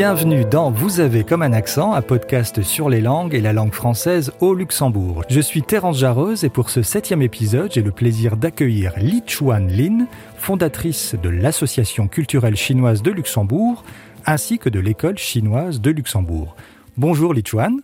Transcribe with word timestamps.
Bienvenue 0.00 0.46
dans 0.46 0.70
Vous 0.70 1.00
avez 1.00 1.24
comme 1.24 1.42
un 1.42 1.52
accent, 1.52 1.92
un 1.92 2.00
podcast 2.00 2.62
sur 2.62 2.88
les 2.88 3.02
langues 3.02 3.34
et 3.34 3.42
la 3.42 3.52
langue 3.52 3.74
française 3.74 4.32
au 4.40 4.54
Luxembourg. 4.54 5.24
Je 5.28 5.40
suis 5.42 5.60
Terence 5.60 5.98
Jarreuse 5.98 6.42
et 6.42 6.48
pour 6.48 6.70
ce 6.70 6.80
septième 6.80 7.20
épisode, 7.20 7.70
j'ai 7.70 7.82
le 7.82 7.90
plaisir 7.90 8.38
d'accueillir 8.38 8.94
Li 8.96 9.22
Chuan 9.26 9.68
Lin, 9.68 10.06
fondatrice 10.38 11.16
de 11.22 11.28
l'Association 11.28 12.08
culturelle 12.08 12.56
chinoise 12.56 13.02
de 13.02 13.10
Luxembourg, 13.10 13.84
ainsi 14.24 14.58
que 14.58 14.70
de 14.70 14.80
l'École 14.80 15.18
chinoise 15.18 15.82
de 15.82 15.90
Luxembourg. 15.90 16.56
Bonjour 16.96 17.34
Li 17.34 17.42
Chuan. 17.44 17.82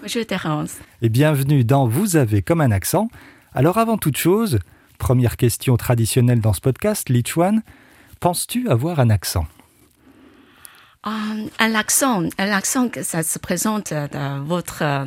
Bonjour 0.00 0.24
Terence. 0.24 0.76
Et 1.02 1.08
bienvenue 1.08 1.64
dans 1.64 1.88
Vous 1.88 2.14
avez 2.14 2.42
comme 2.42 2.60
un 2.60 2.70
accent. 2.70 3.08
Alors 3.52 3.78
avant 3.78 3.98
toute 3.98 4.16
chose, 4.16 4.60
première 4.96 5.36
question 5.36 5.76
traditionnelle 5.76 6.40
dans 6.40 6.52
ce 6.52 6.60
podcast, 6.60 7.08
Li 7.08 7.24
Chuan, 7.26 7.62
penses-tu 8.20 8.68
avoir 8.68 9.00
un 9.00 9.10
accent? 9.10 9.46
Euh, 11.04 11.10
un 11.58 11.74
accent, 11.74 12.22
un 12.38 12.50
accent 12.52 12.88
que 12.88 13.02
ça 13.02 13.24
se 13.24 13.38
présente 13.40 13.92
de 13.92 14.40
votre 14.44 14.82
euh, 14.82 15.04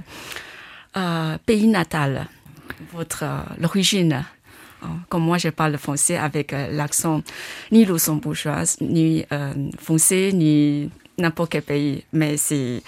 euh, 0.97 1.37
pays 1.45 1.67
natal, 1.67 2.27
votre 2.91 3.23
euh, 3.23 3.39
l'origine. 3.61 4.25
Euh, 4.83 4.87
Comme 5.07 5.23
moi, 5.23 5.37
je 5.37 5.47
parle 5.47 5.77
français 5.77 6.17
avec 6.17 6.51
euh, 6.51 6.67
l'accent 6.69 7.21
ni 7.71 7.85
luxembourgeois, 7.85 8.63
ni 8.81 9.25
euh, 9.31 9.53
français, 9.79 10.31
ni 10.33 10.89
n'importe 11.17 11.51
quel 11.51 11.61
pays, 11.61 12.03
mais 12.11 12.35
c'est 12.35 12.83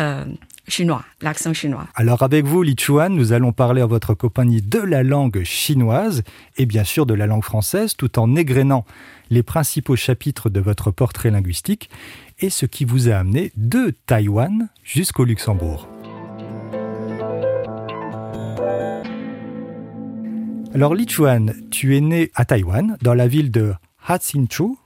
euh, 0.00 0.24
chinois, 0.66 1.04
l'accent 1.22 1.52
chinois. 1.52 1.86
Alors 1.94 2.24
avec 2.24 2.46
vous, 2.46 2.64
Li 2.64 2.74
Chuan, 2.76 3.14
nous 3.14 3.32
allons 3.32 3.52
parler 3.52 3.80
en 3.80 3.86
votre 3.86 4.14
compagnie 4.14 4.60
de 4.60 4.80
la 4.80 5.04
langue 5.04 5.44
chinoise 5.44 6.24
et 6.56 6.66
bien 6.66 6.82
sûr 6.82 7.06
de 7.06 7.14
la 7.14 7.26
langue 7.28 7.44
française, 7.44 7.94
tout 7.96 8.18
en 8.18 8.34
égrénant 8.34 8.84
les 9.30 9.44
principaux 9.44 9.94
chapitres 9.94 10.50
de 10.50 10.58
votre 10.58 10.90
portrait 10.90 11.30
linguistique 11.30 11.90
et 12.40 12.50
ce 12.50 12.66
qui 12.66 12.84
vous 12.84 13.08
a 13.08 13.14
amené 13.16 13.52
de 13.56 13.94
Taïwan 14.06 14.68
jusqu'au 14.82 15.24
Luxembourg. 15.24 15.88
Alors 20.74 20.94
Li 20.94 21.06
Chuan, 21.08 21.52
tu 21.70 21.96
es 21.96 22.00
né 22.00 22.30
à 22.34 22.44
Taïwan, 22.44 22.96
dans 23.02 23.14
la 23.14 23.26
ville 23.26 23.50
de 23.50 23.72
Hatsinchu. 24.06 24.76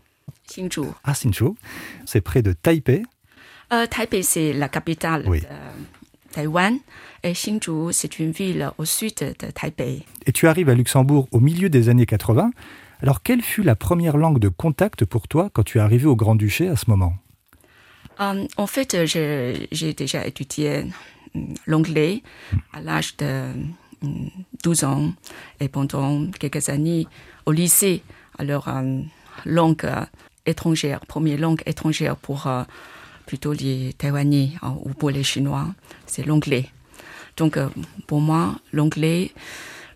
Hsinchu. 0.48 0.82
Hatsinchu, 1.05 1.50
c'est 2.06 2.20
près 2.20 2.42
de 2.42 2.52
Taipei. 2.52 3.02
Euh, 3.72 3.86
Taipei, 3.86 4.22
c'est 4.22 4.52
la 4.52 4.69
capitale 4.69 5.25
Oui. 5.27 5.41
de 5.41 5.47
Taïwan. 6.32 6.78
Et 7.22 7.34
Hsinchu, 7.34 7.92
c'est 7.92 8.19
une 8.19 8.30
ville 8.30 8.70
au 8.78 8.84
sud 8.84 9.14
de 9.19 9.50
Taipei. 9.50 10.05
et 10.27 10.32
tu 10.32 10.48
arrives 10.48 10.69
à 10.70 10.75
Luxembourg 10.75 11.28
au 11.32 11.41
milieu 11.41 11.69
des 11.69 11.88
années 11.88 12.06
80. 12.06 12.50
Alors, 13.00 13.22
quelle 13.22 13.42
fut 13.42 13.62
la 13.62 13.77
première 13.77 14.16
langue 14.16 14.38
de 14.38 14.48
contact 14.48 15.05
pour 15.05 15.28
toi 15.28 15.50
quand 15.52 15.62
tu 15.64 15.78
es 15.78 15.80
arrivé 15.80 16.06
au 16.06 16.16
Grand-Duché 16.16 16.69
à 16.69 16.77
ce 16.77 16.88
moment? 16.88 17.14
Euh, 18.20 18.46
en 18.56 18.66
fait, 18.66 19.06
je- 19.06 19.66
j'ai 19.72 19.92
déjà 19.92 20.26
étudié 20.26 20.84
hum, 21.34 21.54
l'anglais 21.66 22.22
à 22.72 22.80
l'âge 22.80 23.16
de 23.16 23.50
hum, 24.02 24.30
12 24.62 24.84
ans 24.84 25.12
et 25.60 25.68
pendant 25.68 26.26
quelques 26.38 26.68
années 26.68 27.06
au 27.46 27.52
lycée. 27.52 28.02
Alors, 28.38 28.68
euh, 28.68 29.00
langue 29.44 29.84
euh, 29.84 30.04
étrangère, 30.46 31.00
première 31.06 31.38
langue 31.38 31.62
étrangère 31.66 32.16
pour 32.16 32.46
euh, 32.46 32.62
plutôt 33.26 33.52
les 33.52 33.92
Taïwanais 33.98 34.50
euh, 34.62 34.68
ou 34.84 34.90
pour 34.90 35.10
les 35.10 35.24
Chinois, 35.24 35.66
c'est 36.06 36.24
l'anglais. 36.26 36.66
Donc, 37.36 37.56
euh, 37.56 37.68
pour 38.06 38.20
moi, 38.20 38.54
l'anglais, 38.72 39.32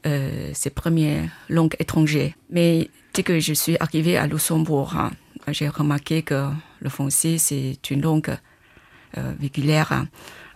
euh, 0.06 0.50
c'est 0.54 0.70
première 0.74 1.28
langue 1.48 1.76
étrangère. 1.78 2.32
Mais 2.50 2.90
dès 3.14 3.22
que 3.22 3.38
je 3.38 3.52
suis 3.52 3.76
arrivée 3.78 4.16
à 4.16 4.26
Luxembourg, 4.26 4.94
hein, 4.96 5.12
j'ai 5.48 5.68
remarqué 5.68 6.22
que 6.22 6.48
le 6.80 6.88
français, 6.90 7.38
c'est 7.38 7.78
une 7.90 8.02
langue 8.02 8.36
euh, 9.16 9.32
véhiculaire 9.38 10.06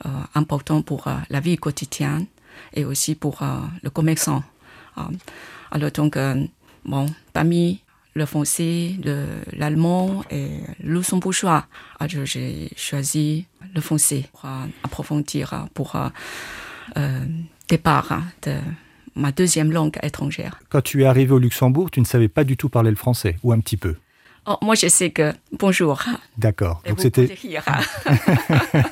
euh, 0.06 0.08
importante 0.34 0.84
pour 0.84 1.06
euh, 1.08 1.14
la 1.30 1.40
vie 1.40 1.56
quotidienne 1.56 2.26
et 2.74 2.84
aussi 2.84 3.14
pour 3.14 3.42
euh, 3.42 3.46
le 3.82 3.90
commerçant. 3.90 4.42
Alors 5.70 5.90
donc, 5.90 6.18
bon, 6.84 7.06
parmi 7.32 7.80
le 8.14 8.26
français, 8.26 8.94
le- 9.02 9.40
l'allemand 9.52 10.22
et 10.30 10.58
le 10.82 10.92
luxembourgeois, 10.94 11.66
alors 11.98 12.26
j'ai 12.26 12.68
choisi 12.76 13.46
le 13.74 13.80
français 13.80 14.26
pour 14.32 14.44
approfondir, 14.82 15.66
pour 15.72 15.96
départ 17.68 18.12
hein, 18.12 18.24
de 18.42 18.58
ma 19.16 19.32
deuxième 19.32 19.72
langue 19.72 19.98
étrangère. 20.02 20.60
Quand 20.68 20.82
tu 20.82 21.02
es 21.02 21.06
arrivé 21.06 21.32
au 21.32 21.38
Luxembourg, 21.38 21.90
tu 21.90 22.00
ne 22.00 22.04
savais 22.04 22.28
pas 22.28 22.44
du 22.44 22.58
tout 22.58 22.68
parler 22.68 22.90
le 22.90 22.96
français, 22.96 23.38
ou 23.42 23.52
un 23.52 23.60
petit 23.60 23.78
peu? 23.78 23.96
Oh, 24.46 24.56
moi, 24.60 24.74
je 24.74 24.88
sais 24.88 25.10
que 25.10 25.32
bonjour. 25.58 26.02
D'accord. 26.36 26.82
Et 26.84 26.90
Donc 26.90 27.00
c'était. 27.00 27.26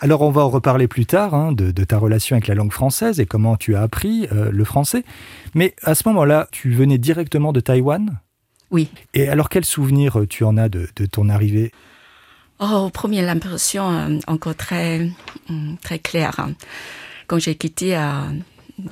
Alors 0.00 0.22
on 0.22 0.30
va 0.30 0.42
en 0.42 0.50
reparler 0.50 0.88
plus 0.88 1.06
tard 1.06 1.34
hein, 1.34 1.52
de, 1.52 1.70
de 1.70 1.84
ta 1.84 1.98
relation 1.98 2.34
avec 2.34 2.48
la 2.48 2.54
langue 2.54 2.72
française 2.72 3.20
et 3.20 3.26
comment 3.26 3.56
tu 3.56 3.76
as 3.76 3.82
appris 3.82 4.26
euh, 4.32 4.50
le 4.50 4.64
français. 4.64 5.04
Mais 5.54 5.74
à 5.82 5.94
ce 5.94 6.06
moment-là, 6.08 6.48
tu 6.50 6.72
venais 6.72 6.98
directement 6.98 7.52
de 7.52 7.60
Taïwan? 7.60 8.18
Oui. 8.70 8.90
Et 9.14 9.28
alors 9.28 9.48
quel 9.48 9.64
souvenir 9.64 10.18
euh, 10.18 10.26
tu 10.26 10.42
en 10.44 10.56
as 10.56 10.68
de, 10.68 10.88
de 10.96 11.06
ton 11.06 11.28
arrivée? 11.28 11.70
Oh, 12.58 12.90
première 12.92 13.28
impression 13.30 13.88
euh, 13.90 14.18
encore 14.26 14.56
très, 14.56 15.08
hum, 15.48 15.76
très 15.80 16.00
claire. 16.00 16.38
hein. 16.40 16.52
Quand 17.28 17.38
j'ai 17.38 17.54
quitté 17.54 17.96
euh, 17.96 18.10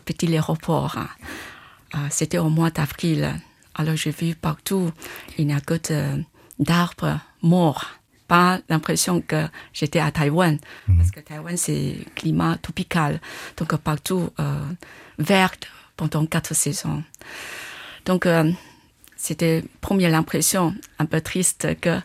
petit 0.04 0.28
aéroport, 0.32 0.96
hein, 0.96 2.06
c'était 2.10 2.38
au 2.38 2.48
mois 2.48 2.70
d'avril. 2.70 3.34
Alors 3.74 3.96
j'ai 3.96 4.10
vu 4.10 4.34
partout, 4.34 4.90
il 5.38 5.46
n'y 5.46 5.54
a 5.54 5.60
que 5.60 5.74
de- 5.74 6.22
d'arbres 6.58 7.18
morts. 7.42 7.86
Pas 8.28 8.60
l'impression 8.68 9.20
que 9.20 9.46
j'étais 9.74 9.98
à 9.98 10.10
Taïwan, 10.10 10.58
parce 10.96 11.10
que 11.10 11.20
Taïwan 11.20 11.56
c'est 11.56 11.96
climat 12.14 12.56
tropical, 12.62 13.20
donc 13.58 13.76
partout 13.76 14.30
euh, 14.40 14.64
vert 15.18 15.52
pendant 15.96 16.24
quatre 16.24 16.54
saisons. 16.54 17.02
Donc 18.06 18.24
euh, 18.26 18.50
c'était 19.16 19.62
première 19.82 20.14
impression 20.14 20.74
un 20.98 21.04
peu 21.06 21.20
triste 21.20 21.78
que 21.80 22.00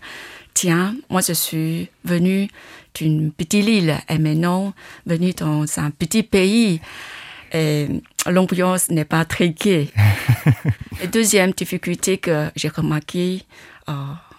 tiens, 0.53 0.95
moi 1.09 1.22
je 1.22 1.31
suis 1.34 1.89
venue 2.03 2.49
d'une 2.95 3.31
petite 3.31 3.66
île 3.66 3.95
et 4.09 4.17
maintenant 4.17 4.73
venue 5.05 5.31
dans 5.34 5.63
un 5.79 5.91
petit 5.91 6.23
pays 6.23 6.81
l'ambiance 8.25 8.90
n'est 8.90 9.06
pas 9.06 9.25
très 9.25 9.50
gaie. 9.50 9.90
et 11.02 11.08
deuxième 11.08 11.52
difficulté 11.52 12.18
que 12.18 12.50
j'ai 12.56 12.69
remarqué, 12.69 13.44
euh, 13.90 13.94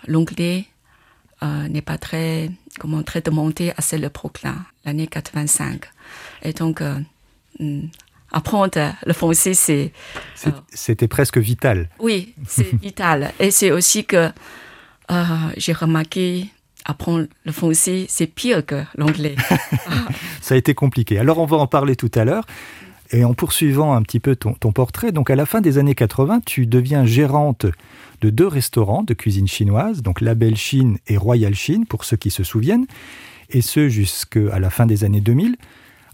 l'anglais 0.07 0.67
euh, 1.43 1.69
n'est 1.69 1.83
pas 1.83 1.99
très, 1.99 2.51
comment, 2.79 3.03
très 3.03 3.21
demandé 3.21 3.73
à 3.77 3.83
cette 3.83 4.03
époque-là, 4.03 4.55
l'année 4.85 5.07
85. 5.07 5.83
Et 6.43 6.53
donc, 6.53 6.81
euh, 6.81 6.99
hum, 7.61 7.89
apprendre 8.33 8.95
le 9.07 9.13
français, 9.13 9.55
c'est 9.55 9.93
C'était 10.73 11.09
presque 11.09 11.39
vital. 11.39 11.89
oui, 12.01 12.35
c'est 12.47 12.75
vital. 12.83 13.33
Et 13.39 13.51
c'est 13.51 13.71
aussi 13.71 14.05
que 14.05 14.31
euh, 15.11 15.25
j'ai 15.57 15.73
remarqué 15.73 16.49
apprendre 16.85 17.27
le 17.45 17.53
français, 17.53 18.07
c'est 18.09 18.27
pire 18.27 18.65
que 18.65 18.83
l'anglais. 18.97 19.37
Ça 20.41 20.55
a 20.55 20.59
été 20.59 20.75
compliqué. 20.75 21.19
Alors 21.19 21.39
on 21.39 21.47
va 21.47 21.59
en 21.59 21.67
parler 21.67 21.97
tout 21.97 22.11
à 22.15 22.25
l'heure. 22.25 22.47
Et 23.11 23.25
en 23.25 23.33
poursuivant 23.33 23.95
un 23.95 24.03
petit 24.03 24.21
peu 24.21 24.37
ton, 24.37 24.55
portrait, 24.73 25.13
donc 25.13 25.31
à 25.31 25.37
la 25.37 25.47
fin 25.47 25.61
des 25.61 25.79
années 25.79 25.95
80, 25.95 26.41
tu 26.45 26.67
deviens 26.67 27.07
gérante 27.07 27.67
de 28.21 28.31
deux 28.31 28.47
restaurants 28.47 29.03
de 29.03 29.15
cuisine 29.15 29.49
chinoise, 29.49 30.03
donc 30.03 30.21
La 30.21 30.35
Belle 30.35 30.57
Chine 30.57 30.99
et 31.07 31.17
Royal 31.17 31.55
Chine, 31.55 31.87
pour 31.87 32.05
ceux 32.05 32.17
qui 32.17 32.31
se 32.31 32.45
souviennent, 32.45 32.87
et 33.51 33.63
ce 33.63 33.89
jusqu'à 33.89 34.59
la 34.59 34.71
fin 34.71 34.85
des 34.85 35.05
années 35.05 35.23
2000. 35.23 35.57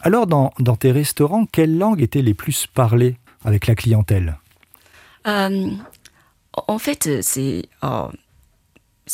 Alors 0.00 0.26
dans, 0.26 0.50
tes 0.78 0.92
restaurants, 0.92 1.46
quelles 1.46 1.78
langues 1.78 2.02
étaient 2.02 2.22
les 2.22 2.34
plus 2.34 2.66
parlées 2.66 3.16
avec 3.44 3.66
la 3.66 3.74
clientèle? 3.74 4.38
Euh, 5.26 5.70
en 6.68 6.78
fait, 6.78 7.22
c'est 7.22 7.64
euh, 7.82 8.08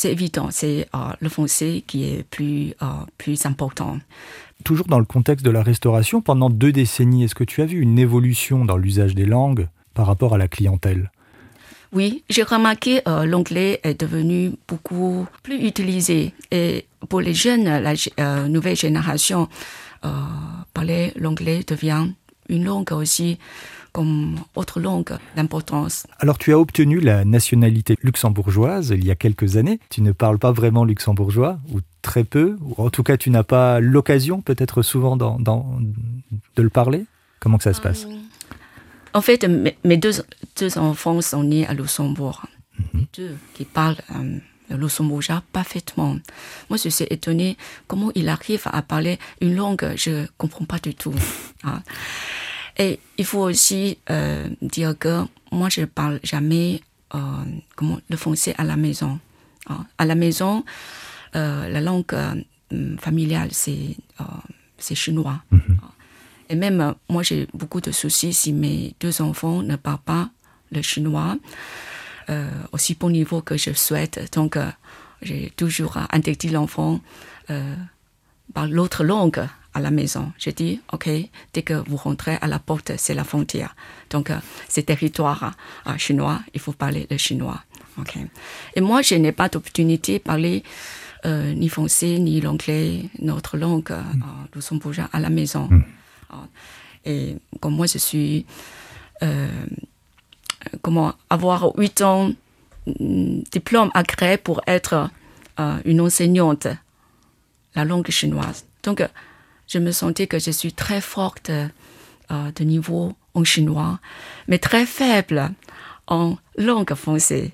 évident, 0.03 0.49
c'est 0.51 0.87
euh, 0.93 0.97
le 1.19 1.29
français 1.29 1.83
qui 1.85 2.03
est 2.05 2.23
plus, 2.23 2.73
euh, 2.81 2.85
plus 3.17 3.45
important. 3.45 3.99
Toujours 4.63 4.87
dans 4.87 4.99
le 4.99 5.05
contexte 5.05 5.45
de 5.45 5.51
la 5.51 5.63
restauration, 5.63 6.21
pendant 6.21 6.49
deux 6.49 6.71
décennies, 6.71 7.23
est-ce 7.23 7.35
que 7.35 7.43
tu 7.43 7.61
as 7.61 7.65
vu 7.65 7.79
une 7.79 7.97
évolution 7.97 8.65
dans 8.65 8.77
l'usage 8.77 9.15
des 9.15 9.25
langues 9.25 9.67
par 9.93 10.07
rapport 10.07 10.33
à 10.33 10.37
la 10.37 10.47
clientèle? 10.47 11.11
Oui, 11.93 12.23
j'ai 12.29 12.43
remarqué 12.43 13.01
euh, 13.07 13.25
l'anglais 13.25 13.81
est 13.83 13.99
devenu 13.99 14.53
beaucoup 14.67 15.27
plus 15.43 15.65
utilisé. 15.65 16.33
Et 16.51 16.85
pour 17.09 17.19
les 17.19 17.33
jeunes, 17.33 17.65
la 17.65 17.93
euh, 18.19 18.47
nouvelle 18.47 18.77
génération, 18.77 19.49
euh, 20.05 20.09
parler 20.73 21.11
l'anglais 21.17 21.61
devient 21.67 22.07
une 22.47 22.63
langue 22.63 22.91
aussi 22.93 23.39
comme 23.91 24.39
autre 24.55 24.79
langue 24.79 25.17
d'importance. 25.35 26.07
Alors 26.19 26.37
tu 26.37 26.53
as 26.53 26.59
obtenu 26.59 26.99
la 26.99 27.25
nationalité 27.25 27.95
luxembourgeoise 28.01 28.89
il 28.89 29.05
y 29.05 29.11
a 29.11 29.15
quelques 29.15 29.57
années. 29.57 29.79
Tu 29.89 30.01
ne 30.01 30.11
parles 30.11 30.39
pas 30.39 30.51
vraiment 30.51 30.85
luxembourgeois, 30.85 31.59
ou 31.73 31.79
très 32.01 32.23
peu, 32.23 32.57
ou 32.61 32.73
en 32.77 32.89
tout 32.89 33.03
cas 33.03 33.17
tu 33.17 33.29
n'as 33.29 33.43
pas 33.43 33.79
l'occasion 33.79 34.41
peut-être 34.41 34.81
souvent 34.81 35.17
de 35.17 36.61
le 36.61 36.69
parler 36.69 37.05
Comment 37.41 37.57
que 37.57 37.63
ça 37.63 37.73
se 37.73 37.81
passe? 37.81 38.05
En 39.13 39.21
fait, 39.21 39.45
mes 39.83 39.97
deux, 39.97 40.11
deux 40.59 40.77
enfants 40.77 41.19
sont 41.21 41.43
nés 41.43 41.65
à 41.67 41.73
Luxembourg. 41.73 42.45
Les 42.93 43.07
deux 43.17 43.35
qui 43.55 43.65
parlent 43.65 43.97
euh, 44.15 44.37
le 44.69 44.77
luxembourgeois 44.77 45.43
parfaitement. 45.51 46.17
Moi, 46.69 46.77
je 46.81 46.87
suis 46.89 47.05
étonnée 47.09 47.57
comment 47.87 48.11
il 48.15 48.29
arrive 48.29 48.61
à 48.65 48.81
parler 48.83 49.17
une 49.41 49.55
langue 49.55 49.77
que 49.77 49.97
je 49.97 50.27
comprends 50.37 50.65
pas 50.65 50.77
du 50.77 50.93
tout. 50.93 51.13
hein. 51.63 51.81
Et 52.81 52.99
il 53.19 53.25
faut 53.25 53.41
aussi 53.41 53.99
euh, 54.09 54.49
dire 54.59 54.97
que 54.97 55.23
moi, 55.51 55.69
je 55.69 55.83
parle 55.85 56.19
jamais 56.23 56.81
euh, 57.13 57.19
comment, 57.75 57.99
le 58.09 58.17
français 58.17 58.55
à 58.57 58.63
la 58.63 58.75
maison. 58.75 59.19
hein. 59.69 59.85
À 59.99 60.05
la 60.05 60.15
maison, 60.15 60.65
euh, 61.35 61.69
la 61.69 61.79
langue 61.79 62.15
familiale, 62.99 63.49
c'est 63.51 63.95
c'est 64.79 64.95
chinois. 64.95 65.43
Et 66.49 66.55
même, 66.55 66.95
moi, 67.07 67.21
j'ai 67.21 67.47
beaucoup 67.53 67.81
de 67.81 67.91
soucis 67.91 68.33
si 68.33 68.51
mes 68.51 68.95
deux 68.99 69.21
enfants 69.21 69.61
ne 69.61 69.75
parlent 69.75 69.99
pas 70.03 70.29
le 70.71 70.81
chinois 70.81 71.37
aussi 72.71 72.95
bon 72.95 73.09
niveau 73.11 73.41
que 73.41 73.57
je 73.57 73.73
souhaite. 73.73 74.33
Donc, 74.33 74.57
j'ai 75.21 75.51
toujours 75.55 75.97
interdit 76.11 76.49
l'enfant 76.49 77.01
par 78.53 78.67
l'autre 78.67 79.03
langue 79.03 79.45
à 79.73 79.79
la 79.79 79.91
maison. 79.91 80.31
J'ai 80.37 80.51
dit, 80.51 80.81
OK, 80.91 81.09
dès 81.53 81.61
que 81.63 81.73
vous 81.73 81.97
rentrez 81.97 82.37
à 82.41 82.47
la 82.47 82.59
porte, 82.59 82.91
c'est 82.97 83.13
la 83.13 83.23
frontière. 83.23 83.75
Donc, 84.09 84.29
euh, 84.29 84.37
c'est 84.67 84.83
territoire 84.83 85.53
euh, 85.87 85.97
chinois, 85.97 86.41
il 86.53 86.59
faut 86.59 86.73
parler 86.73 87.07
le 87.09 87.17
chinois. 87.17 87.61
OK. 87.97 88.17
Et 88.75 88.81
moi, 88.81 89.01
je 89.01 89.15
n'ai 89.15 89.31
pas 89.31 89.49
d'opportunité 89.49 90.19
de 90.19 90.23
parler 90.23 90.63
euh, 91.25 91.53
ni 91.53 91.69
français, 91.69 92.19
ni 92.19 92.41
l'anglais, 92.41 93.09
notre 93.19 93.57
langue 93.57 93.91
euh, 93.91 94.01
luxembourgeois 94.55 95.09
à 95.13 95.19
la 95.19 95.29
maison. 95.29 95.69
Euh, 95.71 96.35
Et 97.03 97.37
comme 97.59 97.75
moi, 97.75 97.87
je 97.87 97.97
suis 97.97 98.45
euh, 99.23 99.47
comment 100.83 101.13
avoir 101.29 101.75
huit 101.77 102.01
ans 102.01 102.31
mm, 102.85 103.41
diplôme 103.51 103.89
agréé 103.93 104.37
pour 104.37 104.61
être 104.67 105.09
euh, 105.59 105.79
une 105.85 106.01
enseignante 106.01 106.67
la 107.75 107.85
langue 107.85 108.09
chinoise. 108.11 108.65
Donc, 108.83 109.01
euh, 109.01 109.07
je 109.71 109.79
me 109.79 109.91
sentais 109.91 110.27
que 110.27 110.39
je 110.39 110.51
suis 110.51 110.73
très 110.73 111.01
forte 111.01 111.49
euh, 111.49 112.51
de 112.55 112.63
niveau 112.63 113.13
en 113.33 113.43
chinois, 113.43 113.99
mais 114.47 114.57
très 114.57 114.85
faible 114.85 115.51
en 116.07 116.37
langue 116.57 116.93
française. 116.93 117.51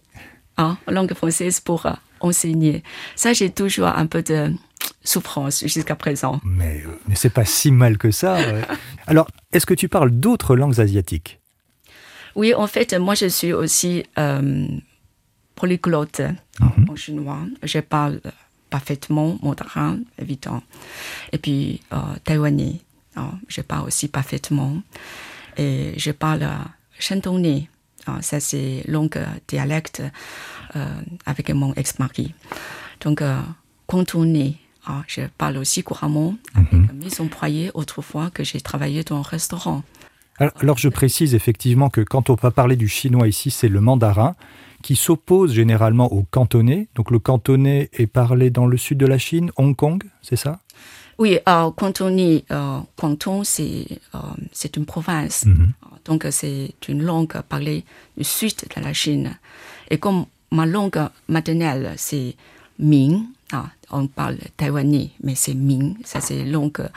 Hein, 0.58 0.78
langue 0.88 1.14
française 1.14 1.60
pour 1.60 1.86
euh, 1.86 1.92
enseigner. 2.20 2.84
Ça, 3.16 3.34
j'ai 3.34 3.52
toujours 3.52 3.88
un 3.88 4.08
peu 4.08 4.24
de 4.24 4.52
souffrance 5.04 5.64
jusqu'à 5.68 5.96
présent. 5.96 6.42
Mais, 6.44 6.84
euh, 6.86 7.00
mais 7.08 7.14
c'est 7.16 7.30
pas 7.30 7.46
si 7.46 7.72
mal 7.72 8.00
que 8.00 8.10
ça. 8.10 8.36
ouais. 8.36 8.64
Alors, 9.08 9.28
est-ce 9.54 9.68
que 9.68 9.76
tu 9.76 9.88
parles 9.88 10.10
d'autres 10.10 10.56
langues 10.56 10.80
asiatiques? 10.80 11.40
Oui, 12.36 12.56
en 12.56 12.66
fait, 12.66 12.94
moi, 12.94 13.14
je 13.14 13.28
suis 13.28 13.54
aussi 13.54 14.04
euh, 14.18 14.68
polyglotte 15.54 16.22
en 16.60 16.96
chinois. 16.96 17.40
Je 17.62 17.80
parle 17.80 18.20
parfaitement 18.70 19.38
mandarin, 19.42 20.00
évident. 20.20 20.62
Et 21.32 21.38
puis, 21.38 21.82
euh, 21.94 21.98
taïwanais, 22.24 22.82
hein, 23.16 23.32
je 23.48 23.62
parle 23.62 23.88
aussi 23.88 24.08
parfaitement. 24.08 24.82
Et 25.58 25.94
je 25.98 26.12
parle 26.12 26.44
euh, 26.44 26.56
shantonais. 27.00 27.70
hein, 28.08 28.22
ça, 28.22 28.40
c'est 28.40 28.84
langue 28.88 29.20
dialecte 29.48 30.04
euh, 30.76 30.86
avec 31.26 31.50
mon 31.50 31.74
ex-mari. 31.74 32.34
Donc, 33.02 33.22
cantonais. 33.86 34.56
hein, 34.88 35.04
je 35.08 35.22
parle 35.38 35.58
aussi 35.58 35.84
couramment 35.84 36.36
avec 36.56 36.94
mes 36.94 37.22
employés 37.22 37.72
autrefois 37.74 38.30
que 38.32 38.44
j'ai 38.44 38.62
travaillé 38.62 39.04
dans 39.04 39.18
un 39.18 39.22
restaurant. 39.22 39.84
alors, 40.40 40.54
alors, 40.60 40.78
je 40.78 40.90
précise 40.90 41.34
effectivement 41.36 41.90
que 41.90 42.02
quand 42.02 42.30
on 42.30 42.36
va 42.36 42.52
parler 42.52 42.76
du 42.76 42.88
chinois 42.88 43.28
ici, 43.28 43.52
c'est 43.52 43.70
le 43.70 43.82
mandarin 43.82 44.36
qui 44.88 44.96
s'oppose 44.96 45.52
généralement 45.52 46.14
au 46.14 46.24
cantonais. 46.24 46.88
Donc 46.96 47.12
le 47.12 47.20
cantonais 47.20 47.90
est 47.92 48.08
parlé 48.08 48.50
dans 48.50 48.66
le 48.66 48.78
sud 48.78 48.98
de 48.98 49.06
la 49.06 49.18
Chine, 49.18 49.52
Hong 49.58 49.76
Kong, 49.76 50.02
c'est 50.22 50.38
ça? 50.38 50.62
Oui, 51.18 51.40
euh, 51.46 51.72
cantonais, 51.72 52.46
euh, 52.52 52.80
Canton, 52.96 53.44
c'est 53.44 53.86
euh, 54.16 54.70
une 54.78 54.86
province. 54.86 55.46
Donc, 56.06 56.24
euh, 56.24 56.32
c'est 56.32 56.74
une 56.88 57.04
langue 57.04 57.42
parlée 57.50 57.84
du 58.16 58.24
sud 58.24 58.54
de 58.74 58.82
la 58.82 58.94
Chine. 58.94 59.38
Et 59.90 59.98
comme 59.98 60.26
ma 60.52 60.66
langue 60.66 61.10
maternelle, 61.28 61.94
c'est 61.98 62.38
Ming, 62.80 63.24
ah, 63.52 63.66
on 63.92 64.08
parle 64.08 64.38
taïwanais, 64.56 65.10
mais 65.22 65.36
c'est 65.36 65.56
Ming. 65.56 65.98
Ça, 66.06 66.22
c'est 66.22 66.46
langue, 66.46 66.88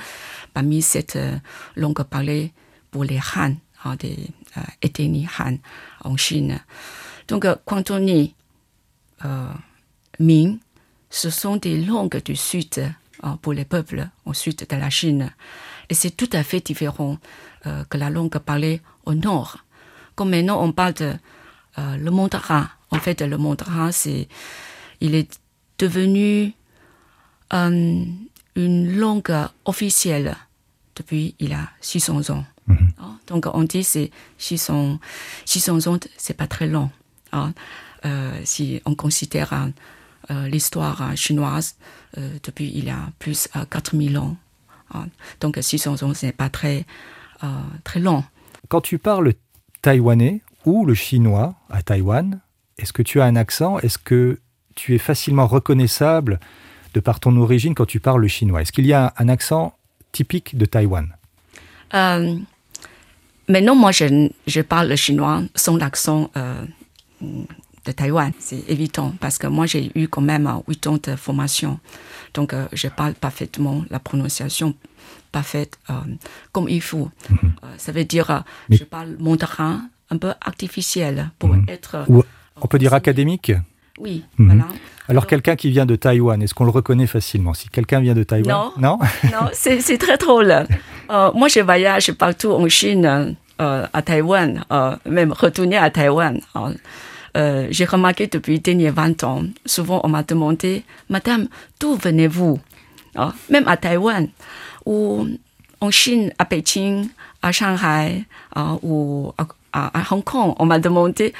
parmi 0.54 0.80
cette 0.80 1.16
euh, 1.16 1.38
langue 1.74 2.04
parlée 2.04 2.52
pour 2.92 3.02
les 3.02 3.18
Han, 3.34 3.54
ah, 3.82 3.96
des 3.96 4.16
euh, 4.56 4.60
ethnies 4.80 5.26
Han 5.40 5.56
en 6.04 6.16
Chine. 6.16 6.60
Donc, 7.30 7.44
euh, 7.44 7.54
cantonais, 7.64 8.34
euh, 9.24 9.52
Ming, 10.18 10.58
ce 11.10 11.30
sont 11.30 11.56
des 11.56 11.80
langues 11.80 12.20
du 12.24 12.34
sud 12.34 12.78
euh, 12.78 13.28
pour 13.40 13.52
les 13.52 13.64
peuples 13.64 14.08
au 14.26 14.34
sud 14.34 14.56
de 14.68 14.76
la 14.76 14.90
Chine. 14.90 15.32
Et 15.88 15.94
c'est 15.94 16.10
tout 16.10 16.28
à 16.32 16.42
fait 16.42 16.60
différent 16.60 17.18
euh, 17.66 17.84
que 17.84 17.96
la 17.98 18.10
langue 18.10 18.36
parlée 18.38 18.80
au 19.06 19.14
nord. 19.14 19.58
Comme 20.16 20.30
maintenant 20.30 20.62
on 20.62 20.72
parle 20.72 20.94
de 20.94 21.14
le 21.76 22.10
mandarin. 22.10 22.68
En 22.90 22.98
fait, 22.98 23.22
le 23.22 23.38
mandarin, 23.38 23.90
c'est, 23.90 24.28
il 25.00 25.14
est 25.14 25.40
devenu 25.78 26.52
une 27.52 28.18
langue 28.98 29.34
officielle 29.64 30.36
depuis 30.94 31.36
il 31.38 31.50
y 31.50 31.54
a 31.54 31.70
600 31.80 32.30
ans. 32.30 32.44
Hein, 32.68 33.18
Donc 33.28 33.46
on 33.54 33.62
dit 33.62 33.82
c'est 33.82 34.10
600, 34.36 34.98
600 35.46 35.86
ans, 35.86 35.98
c'est 36.18 36.36
pas 36.36 36.48
très 36.48 36.66
long. 36.66 36.90
Hein. 37.32 37.52
Euh, 38.06 38.40
si 38.44 38.80
on 38.86 38.94
considère 38.94 39.52
euh, 40.30 40.48
l'histoire 40.48 41.16
chinoise 41.16 41.76
euh, 42.16 42.30
depuis 42.42 42.72
il 42.74 42.86
y 42.86 42.90
a 42.90 43.10
plus 43.18 43.48
de 43.54 43.64
4000 43.64 44.18
ans. 44.18 44.36
hein. 44.94 45.06
Donc 45.40 45.58
600 45.60 46.02
ans, 46.02 46.14
c'est 46.14 46.32
pas 46.32 46.48
très, 46.48 46.86
très 47.84 48.00
long. 48.00 48.24
Quand 48.68 48.80
tu 48.80 48.98
parles 48.98 49.34
taïwanais 49.82 50.40
ou 50.64 50.84
le 50.84 50.94
chinois 50.94 51.54
à 51.70 51.82
Taïwan, 51.82 52.40
est-ce 52.78 52.92
que 52.92 53.02
tu 53.02 53.20
as 53.20 53.24
un 53.24 53.36
accent? 53.36 53.78
Est-ce 53.78 53.98
que 53.98 54.38
tu 54.74 54.94
es 54.94 54.98
facilement 54.98 55.46
reconnaissable 55.46 56.40
de 56.94 57.00
par 57.00 57.20
ton 57.20 57.36
origine 57.36 57.74
quand 57.74 57.86
tu 57.86 58.00
parles 58.00 58.20
le 58.20 58.28
chinois? 58.28 58.62
Est-ce 58.62 58.72
qu'il 58.72 58.86
y 58.86 58.92
a 58.92 59.12
un 59.18 59.28
accent 59.28 59.74
typique 60.12 60.56
de 60.56 60.64
Taïwan? 60.64 61.14
Euh, 61.94 62.36
maintenant, 63.48 63.74
moi, 63.74 63.92
je, 63.92 64.30
je 64.46 64.60
parle 64.60 64.88
le 64.88 64.96
chinois 64.96 65.42
sans 65.54 65.76
l'accent 65.76 66.30
euh, 66.36 66.64
de 67.20 67.92
Taïwan. 67.92 68.32
C'est 68.38 68.62
évident 68.68 69.12
parce 69.20 69.38
que 69.38 69.46
moi, 69.46 69.66
j'ai 69.66 69.90
eu 69.94 70.08
quand 70.08 70.20
même 70.20 70.46
euh, 70.46 70.60
huit 70.68 70.86
ans 70.86 70.98
de 71.02 71.16
formation. 71.16 71.78
Donc, 72.34 72.52
euh, 72.52 72.66
je 72.72 72.88
parle 72.88 73.14
parfaitement 73.14 73.84
la 73.90 73.98
prononciation 73.98 74.74
parfaite 75.32 75.78
euh, 75.88 75.94
comme 76.52 76.68
il 76.68 76.82
faut. 76.82 77.08
Euh, 77.32 77.66
ça 77.78 77.92
veut 77.92 78.04
dire, 78.04 78.30
euh, 78.30 78.38
Mais- 78.68 78.76
je 78.76 78.84
parle 78.84 79.16
mandarin 79.18 79.82
un 80.10 80.18
peu 80.18 80.32
artificiel 80.40 81.30
pour 81.38 81.54
être... 81.68 81.94
euh, 81.96 82.04
Ou 82.08 82.22
on 82.60 82.66
peut 82.66 82.78
dire 82.78 82.92
académique 82.94 83.52
Oui, 83.98 84.24
Mhm. 84.38 84.46
voilà. 84.48 84.66
Alors 85.08 85.26
quelqu'un 85.26 85.56
qui 85.56 85.70
vient 85.70 85.86
de 85.86 85.96
Taïwan, 85.96 86.40
est-ce 86.42 86.54
qu'on 86.54 86.64
le 86.64 86.70
reconnaît 86.70 87.06
facilement? 87.06 87.52
Si 87.54 87.68
quelqu'un 87.68 88.00
vient 88.00 88.14
de 88.14 88.22
Taïwan 88.22 88.70
Non. 88.78 88.98
Non, 89.24 89.48
c'est 89.52 89.80
c'est 89.80 89.98
très 89.98 90.16
drôle. 90.18 90.50
Euh, 91.10 91.30
moi, 91.34 91.48
je 91.48 91.60
voyage 91.60 92.12
partout 92.12 92.50
en 92.52 92.68
Chine, 92.68 93.04
euh, 93.06 93.32
à 93.92 94.02
Taïwan, 94.02 94.64
euh, 94.72 94.96
même 95.06 95.32
retourner 95.32 95.76
à 95.76 95.90
Taïwan. 95.90 96.40
Euh, 96.56 96.74
euh, 97.36 97.66
J'ai 97.70 97.84
remarqué 97.84 98.26
depuis 98.26 98.54
les 98.54 98.58
derniers 98.58 98.90
20 98.90 99.22
ans, 99.24 99.42
souvent 99.66 100.00
on 100.04 100.08
m'a 100.08 100.22
demandé, 100.22 100.84
Madame, 101.08 101.48
d'où 101.78 101.94
venez-vous? 101.94 102.58
Euh, 103.18 103.26
Même 103.50 103.66
à 103.68 103.76
Taïwan, 103.76 104.28
ou 104.86 105.26
en 105.80 105.90
Chine, 105.90 106.32
à 106.38 106.44
Pékin, 106.44 107.04
à 107.42 107.52
Shanghai, 107.52 108.24
euh, 108.56 108.76
ou 108.82 109.32
à, 109.38 109.46
à- 109.72 110.00
à 110.00 110.14
Hong 110.14 110.24
Kong, 110.24 110.54
on 110.58 110.66
m'a 110.66 110.78
demandé, 110.78 111.32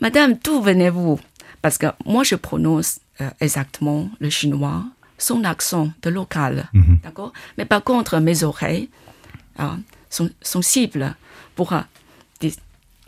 Madame, 0.00 0.34
d'où 0.42 0.60
venez-vous? 0.60 1.18
Parce 1.62 1.78
que 1.78 1.86
moi, 2.04 2.22
je 2.22 2.34
prononce 2.36 3.00
euh, 3.20 3.28
exactement 3.40 4.08
le 4.20 4.30
chinois, 4.30 4.84
son 5.18 5.42
accent 5.44 5.88
de 6.02 6.10
local. 6.10 6.68
D'accord? 7.02 7.32
Mais 7.58 7.64
par 7.64 7.82
contre, 7.82 8.18
mes 8.20 8.44
oreilles 8.44 8.88
euh, 9.60 9.64
sont 10.10 10.28
sensibles 10.42 11.14
pour 11.56 11.72
euh, 11.72 11.80
dis- 12.40 12.60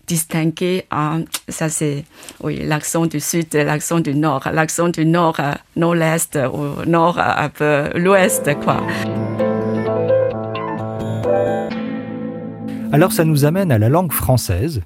distinguer, 0.06 0.86
euh, 0.92 1.22
ça 1.48 1.68
c'est 1.68 2.04
oui, 2.40 2.56
l'accent 2.66 3.06
du 3.06 3.20
sud, 3.20 3.54
l'accent 3.54 4.00
du 4.00 4.14
nord, 4.14 4.48
l'accent 4.52 4.88
du 4.88 5.04
nord, 5.06 5.38
euh, 5.38 5.52
nord-est 5.76 6.36
ou 6.52 6.84
nord 6.86 7.18
euh, 7.18 7.22
un 7.36 7.48
peu 7.50 7.90
l'ouest, 7.96 8.50
quoi. 8.64 8.84
Alors 12.90 13.12
ça 13.12 13.24
nous 13.24 13.44
amène 13.44 13.70
à 13.70 13.78
la 13.78 13.90
langue 13.90 14.12
française 14.12 14.82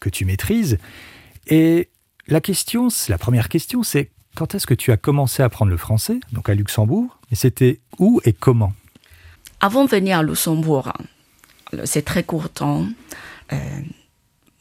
que 0.00 0.10
tu 0.10 0.24
maîtrises. 0.24 0.78
Et 1.46 1.88
la 2.26 2.40
question, 2.40 2.88
la 3.08 3.18
première 3.18 3.48
question, 3.48 3.84
c'est 3.84 4.10
quand 4.34 4.56
est-ce 4.56 4.66
que 4.66 4.74
tu 4.74 4.90
as 4.90 4.96
commencé 4.96 5.42
à 5.42 5.46
apprendre 5.46 5.70
le 5.70 5.76
français, 5.76 6.18
donc 6.32 6.48
à 6.48 6.54
Luxembourg, 6.54 7.18
et 7.30 7.36
c'était 7.36 7.78
où 8.00 8.20
et 8.24 8.32
comment? 8.32 8.72
Avant 9.60 9.84
de 9.84 9.90
venir 9.90 10.18
à 10.18 10.22
Luxembourg, 10.24 10.88
hein, 10.88 11.04
c'est 11.84 12.04
très 12.04 12.22
court 12.22 12.48
temps, 12.48 12.86
euh, 13.52 13.56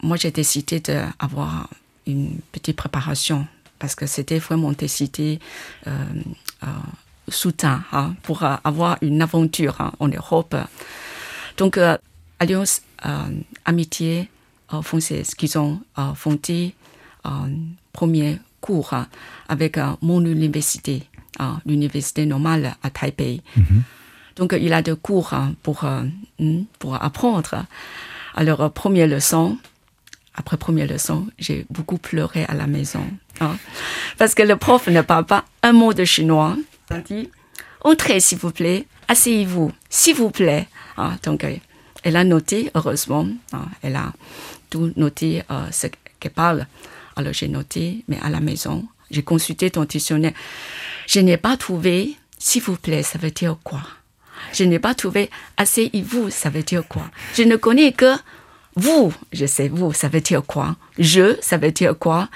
moi 0.01 0.17
j'ai 0.17 0.31
décidé 0.31 0.79
d'avoir 0.79 1.69
une 2.07 2.39
petite 2.51 2.75
préparation 2.75 3.47
parce 3.79 3.95
que 3.95 4.05
c'était 4.05 4.39
vraiment 4.39 4.71
décidé 4.71 5.39
euh, 5.87 5.91
euh, 6.63 6.67
soudain 7.29 7.83
hein, 7.91 8.15
pour 8.23 8.43
avoir 8.43 8.97
une 9.01 9.21
aventure 9.21 9.79
hein, 9.81 9.91
en 9.99 10.07
Europe. 10.07 10.55
Donc, 11.57 11.77
euh, 11.77 11.97
Alliance 12.39 12.81
Amitié 13.65 14.29
française 14.81 15.35
qu'ils 15.35 15.57
ont 15.59 15.79
fondé 16.15 16.73
premier 17.93 18.39
cours 18.61 18.93
hein, 18.93 19.07
avec 19.47 19.77
mon 20.01 20.25
université, 20.25 21.03
l'université 21.65 22.25
normale 22.25 22.75
à 22.81 22.89
Taipei. 22.89 23.41
Donc, 24.35 24.55
il 24.59 24.73
a 24.73 24.81
des 24.81 24.95
cours 24.95 25.33
hein, 25.33 25.53
pour, 25.63 25.83
euh, 25.85 26.03
hmm, 26.39 26.63
pour 26.79 27.01
apprendre. 27.01 27.65
Alors, 28.35 28.61
euh, 28.61 28.69
première 28.69 29.07
leçon, 29.07 29.57
après 30.35 30.57
première 30.57 30.87
leçon, 30.87 31.27
j'ai 31.39 31.65
beaucoup 31.69 31.97
pleuré 31.97 32.43
à 32.45 32.53
la 32.53 32.67
maison. 32.67 33.05
hein. 33.39 33.57
parce 34.17 34.35
que 34.35 34.43
le 34.43 34.55
prof 34.57 34.87
ne 34.87 35.01
parle 35.01 35.25
pas 35.25 35.45
un 35.63 35.71
mot 35.73 35.93
de 35.93 36.03
chinois. 36.05 36.57
Dit, 37.05 37.29
entrez 37.81 38.19
s'il 38.19 38.37
vous 38.37 38.51
plaît, 38.51 38.85
asseyez-vous, 39.07 39.71
s'il 39.89 40.15
vous 40.15 40.31
plaît. 40.31 40.67
Ah, 40.97 41.13
donc, 41.23 41.43
euh, 41.43 41.55
elle 42.03 42.17
a 42.17 42.23
noté, 42.23 42.69
heureusement, 42.75 43.27
elle 43.81 43.95
a 43.95 44.13
tout 44.69 44.91
noté 44.95 45.41
ce 45.71 45.87
qu'elle 46.19 46.31
parle. 46.31 46.67
Alors, 47.15 47.33
j'ai 47.33 47.47
noté, 47.47 48.03
mais 48.07 48.19
à 48.21 48.29
la 48.29 48.39
maison, 48.41 48.85
j'ai 49.09 49.23
consulté 49.23 49.71
ton 49.71 49.85
dictionnaire. 49.85 50.33
Je 51.07 51.19
n'ai 51.19 51.37
pas 51.37 51.57
trouvé, 51.57 52.15
s'il 52.37 52.61
vous 52.61 52.75
plaît, 52.77 53.01
ça 53.01 53.17
veut 53.17 53.31
dire 53.31 53.57
quoi? 53.63 53.81
Je 54.53 54.63
n'ai 54.63 54.79
pas 54.79 54.93
trouvé, 54.95 55.29
asseyez-vous, 55.57 56.29
ça 56.29 56.49
veut 56.49 56.63
dire 56.63 56.87
quoi? 56.87 57.03
Je 57.35 57.43
ne 57.43 57.55
connais 57.55 57.91
que 57.91 58.13
vous, 58.75 59.13
je 59.31 59.45
sais 59.45 59.67
vous, 59.69 59.93
ça 59.93 60.07
veut 60.09 60.21
dire 60.21 60.43
quoi? 60.45 60.75
Je, 60.99 61.37
ça 61.41 61.57
veut 61.57 61.71
dire 61.71 61.97
quoi? 61.97 62.29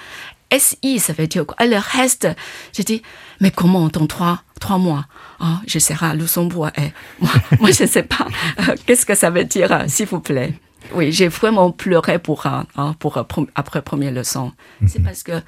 SI, 0.57 0.99
ça 0.99 1.13
veut 1.13 1.27
dire 1.27 1.45
quoi? 1.45 1.55
Et 1.63 1.69
le 1.69 1.77
reste, 1.77 2.27
je 2.75 2.81
dis, 2.81 3.01
mais 3.39 3.51
comment 3.51 3.87
dans 3.87 4.07
trois, 4.07 4.41
trois 4.59 4.77
mois? 4.77 5.05
Ah, 5.39 5.61
Je 5.67 5.77
serai 5.79 6.07
à 6.07 6.13
Luxembourg. 6.15 6.69
Et 6.77 6.91
moi, 7.19 7.31
moi, 7.59 7.71
je 7.71 7.83
ne 7.83 7.87
sais 7.87 8.03
pas. 8.03 8.27
Qu'est-ce 8.85 9.05
que 9.05 9.15
ça 9.15 9.29
veut 9.29 9.43
dire, 9.45 9.71
euh, 9.71 9.83
s'il 9.87 10.07
vous 10.07 10.19
plaît? 10.21 10.53
Oui, 10.93 11.11
j'ai 11.11 11.27
vraiment 11.27 11.71
pleuré 11.71 12.17
pour, 12.19 12.45
euh, 12.47 12.61
hein, 12.77 12.95
pour 12.99 13.17
euh, 13.17 13.23
après 13.53 13.81
première 13.81 14.11
leçon. 14.11 14.51
C'est 14.87 15.03
parce 15.03 15.21
que 15.23 15.41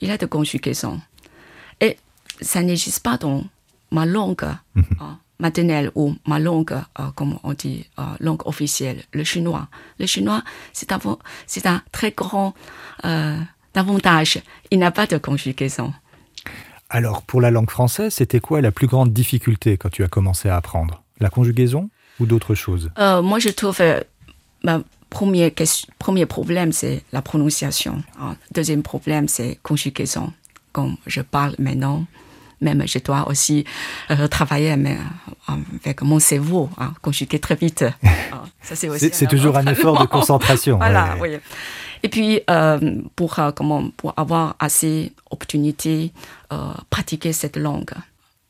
il 0.00 0.10
a 0.10 0.16
de 0.16 0.26
conjugaisons. 0.26 1.00
Et 1.80 1.98
ça 2.40 2.62
n'existe 2.62 3.02
pas 3.02 3.18
dans 3.18 3.44
ma 3.90 4.06
langue 4.06 4.44
euh, 4.76 4.80
maternelle 5.38 5.90
ou 5.94 6.14
ma 6.26 6.38
langue, 6.38 6.72
euh, 6.98 7.04
comme 7.14 7.38
on 7.42 7.52
dit, 7.52 7.86
euh, 7.98 8.02
langue 8.20 8.46
officielle, 8.46 9.02
le 9.12 9.24
chinois. 9.24 9.68
Le 9.98 10.06
chinois, 10.06 10.42
c'est 10.72 10.92
un, 10.92 11.00
c'est 11.46 11.66
un 11.66 11.82
très 11.92 12.12
grand 12.12 12.54
euh, 13.04 13.38
avantage. 13.74 14.40
Il 14.70 14.78
n'a 14.78 14.90
pas 14.90 15.06
de 15.06 15.18
conjugaison. 15.18 15.92
Alors, 16.88 17.22
pour 17.22 17.40
la 17.40 17.50
langue 17.50 17.70
française, 17.70 18.14
c'était 18.14 18.40
quoi 18.40 18.60
la 18.60 18.70
plus 18.72 18.86
grande 18.86 19.12
difficulté 19.12 19.76
quand 19.76 19.90
tu 19.90 20.04
as 20.04 20.08
commencé 20.08 20.48
à 20.48 20.56
apprendre? 20.56 21.02
La 21.20 21.30
conjugaison 21.30 21.90
ou 22.20 22.26
d'autres 22.26 22.54
choses? 22.54 22.90
Moi, 22.98 23.38
je 23.38 23.48
trouve, 23.48 23.80
ma 24.62 24.82
premier, 25.10 25.50
question- 25.50 25.92
premier 25.98 26.26
problème, 26.26 26.72
c'est 26.72 27.02
la 27.12 27.22
prononciation. 27.22 28.02
Deuxième 28.52 28.82
problème, 28.82 29.26
c'est 29.28 29.58
conjugaison. 29.62 30.32
Comme 30.72 30.96
je 31.06 31.22
parle 31.22 31.54
maintenant, 31.58 32.06
même 32.60 32.82
je 32.86 32.98
dois 32.98 33.28
aussi 33.28 33.64
euh, 34.10 34.26
travailler 34.28 34.76
mais, 34.76 34.96
euh, 35.48 35.52
avec 35.82 36.02
mon 36.02 36.18
cerveau, 36.18 36.68
hein, 36.78 36.92
conjuguer 37.02 37.38
très 37.38 37.54
vite. 37.56 37.84
Ah, 38.32 38.74
c'est 38.74 39.28
toujours 39.28 39.56
un 39.56 39.66
effort 39.66 40.00
de 40.00 40.06
concentration. 40.06 40.76
Voilà, 40.84 41.16
ouais. 41.20 41.34
oui. 41.34 41.38
Et 42.02 42.08
puis, 42.08 42.40
euh, 42.50 43.00
pour, 43.14 43.38
euh, 43.38 43.52
comment, 43.52 43.90
pour 43.96 44.12
avoir 44.16 44.56
assez 44.58 45.12
d'opportunités, 45.30 46.12
euh, 46.52 46.56
pratiquer 46.90 47.32
cette 47.32 47.56
langue. 47.56 47.92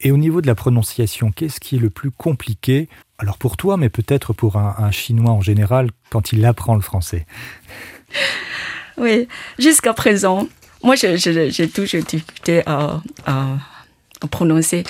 Et 0.01 0.11
au 0.13 0.17
niveau 0.17 0.41
de 0.41 0.47
la 0.47 0.55
prononciation, 0.55 1.31
qu'est-ce 1.33 1.61
qui 1.61 1.77
est 1.77 1.79
le 1.79 1.91
plus 1.91 2.11
compliqué? 2.11 2.89
Alors 3.19 3.39
pour 3.39 3.57
toi, 3.57 3.77
mais 3.77 3.89
peut-être 3.89 4.33
pour 4.33 4.57
un, 4.57 4.75
un 4.79 4.91
Chinois 4.91 5.31
en 5.33 5.41
général, 5.41 5.91
quand 6.11 6.33
il 6.33 6.45
apprend 6.47 6.75
le 6.75 6.83
français. 6.83 7.27
Oui, 8.99 9.29
jusqu'à 9.59 9.93
présent, 9.93 10.49
moi, 10.83 10.95
j'ai 10.97 11.69
toujours 11.69 12.03
à, 12.67 13.01
à- 13.27 13.27
à 13.27 13.57
prononcer 14.31 14.85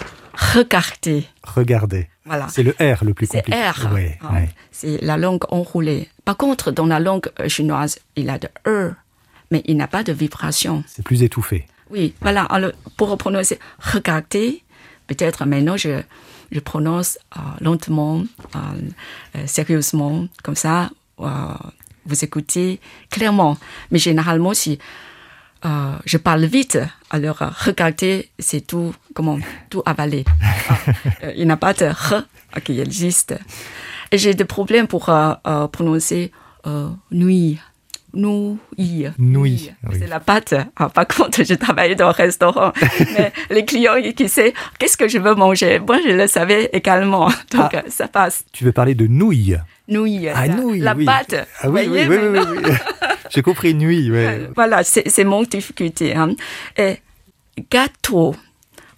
regarder. 0.55 1.25
Regardez. 1.43 2.09
Voilà. 2.25 2.49
C'est 2.49 2.63
le 2.63 2.73
R 2.81 3.05
le 3.05 3.15
plus 3.15 3.27
C'est 3.27 3.39
compliqué. 3.39 3.59
R. 3.59 3.93
Ouais, 3.93 4.19
ouais. 4.33 4.49
C'est 4.71 4.99
la 5.03 5.17
langue 5.17 5.45
enroulée. 5.51 6.09
Par 6.25 6.37
contre, 6.37 6.73
dans 6.73 6.87
la 6.87 7.01
langue 7.01 7.31
euh, 7.41 7.49
chinoise, 7.49 7.99
il 8.17 8.31
a 8.31 8.39
de 8.39 8.49
E, 8.67 8.93
mais 9.51 9.63
il 9.67 9.77
n'a 9.77 9.87
pas 9.89 10.03
de 10.03 10.13
vibration. 10.13 10.83
C'est 10.87 11.05
plus 11.05 11.23
étouffé. 11.23 11.67
Oui, 11.91 12.15
voilà. 12.21 12.43
Alors, 12.45 12.73
pour 12.97 13.17
prononcer 13.17 13.59
regarder, 13.79 14.63
peut-être 15.07 15.47
maintenant 15.47 15.77
je, 15.77 16.03
je 16.51 16.61
prononce 16.61 17.19
euh, 17.37 17.41
lentement, 17.61 18.25
euh, 18.55 18.59
euh, 19.37 19.47
sérieusement, 19.47 20.27
comme 20.43 20.57
ça, 20.57 20.91
vous 21.19 22.25
écoutez 22.25 22.81
clairement. 23.11 23.57
Mais 23.91 23.99
généralement, 23.99 24.53
si 24.53 24.79
euh, 25.65 25.97
je 26.05 26.19
parle 26.19 26.45
vite, 26.45 26.79
alors 27.11 27.43
euh, 27.43 27.49
regarder, 27.65 28.31
c'est 28.39 28.67
tout, 28.67 28.95
comment, 29.15 29.39
tout 29.71 29.83
avaler. 29.87 30.25
Ah, 30.69 30.79
euh, 31.23 31.33
il 31.37 31.47
n'y 31.47 31.53
a 31.53 31.57
pas 31.57 31.73
de 31.75 31.87
re 31.87 32.25
qui 32.65 32.81
existe. 32.81 33.39
Et 34.11 34.19
j'ai 34.19 34.35
des 34.35 34.45
problèmes 34.45 34.89
pour 34.89 35.09
euh, 35.09 35.35
prononcer 35.69 36.33
nuit. 37.13 37.61
Nouille. 38.15 39.11
Nouille, 39.19 39.73
oui. 39.89 39.97
C'est 39.99 40.07
la 40.07 40.21
pâte. 40.21 40.55
Ah, 40.77 40.89
par 40.89 41.07
contre, 41.07 41.45
je 41.45 41.55
travaillais 41.55 41.95
dans 41.95 42.09
un 42.09 42.13
restaurant. 42.13 42.73
mais 43.17 43.33
les 43.51 43.65
clients 43.65 43.97
ils- 43.97 44.15
qui 44.15 44.29
savent 44.29 44.53
qu'est-ce 44.79 44.97
que 44.97 45.07
je 45.09 45.19
veux 45.19 45.35
manger? 45.35 45.79
Moi, 45.81 45.99
je 46.03 46.11
le 46.13 46.27
savais 46.27 46.71
également. 46.73 47.29
Donc, 47.53 47.75
Ah. 47.75 47.83
ça 47.89 48.09
passe. 48.09 48.45
Tu 48.53 48.65
veux 48.65 48.73
parler 48.73 48.95
de 48.95 49.07
nouilles? 49.07 49.59
Nouille. 49.89 50.29
Ah, 50.29 50.47
la, 50.47 50.55
nouilles, 50.55 50.81
la 50.81 50.95
oui. 50.95 51.05
pâte. 51.05 51.35
Ah 51.61 51.69
oui, 51.69 51.83
oui, 51.83 51.89
voyez, 51.89 52.09
oui, 52.09 52.17
oui, 52.17 52.29
maintenant 52.31 52.53
oui, 52.57 52.63
oui. 52.65 52.73
J'ai 53.31 53.43
compris 53.43 53.75
nuit, 53.75 54.11
ouais. 54.11 54.27
Euh, 54.27 54.47
Voilà, 54.55 54.83
c'est 54.85 55.25
mon 55.25 55.43
difficulté. 55.43 56.15
Hein. 56.15 56.31
Et 56.79 56.97
gâteau 57.71 58.35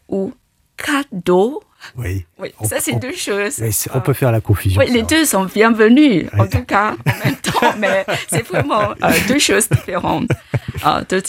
ou 0.09 0.33
cadeau? 0.77 1.63
Oui. 1.97 2.27
Oui, 2.39 2.53
On- 2.61 2.65
ça, 2.67 2.77
c'est 2.81 2.95
deux 2.99 3.15
choses. 3.15 3.63
On 3.95 4.01
peut 4.01 4.13
faire 4.13 4.33
la 4.33 4.41
confusion. 4.41 4.81
Oui, 4.81 4.91
les 4.91 5.03
deux 5.03 5.25
sont 5.25 5.45
bienvenus, 5.45 6.27
en 6.37 6.47
tout 6.47 6.63
cas, 6.65 6.95
en 7.07 7.25
même 7.27 7.37
temps, 7.37 7.48
mais 7.79 8.05
c'est 8.29 8.47
vraiment 8.47 8.91
euh, 9.03 9.13
deux 9.29 9.39
choses 9.39 9.69
différentes. 9.69 10.31
Euh, 10.87 11.03
deux, 11.09 11.23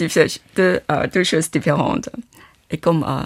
deux, 0.55 0.79
euh, 0.91 1.07
deux 1.07 1.23
choses 1.23 1.49
différentes. 1.51 2.09
Et 2.71 2.77
comme 2.77 3.03
euh, 3.07 3.23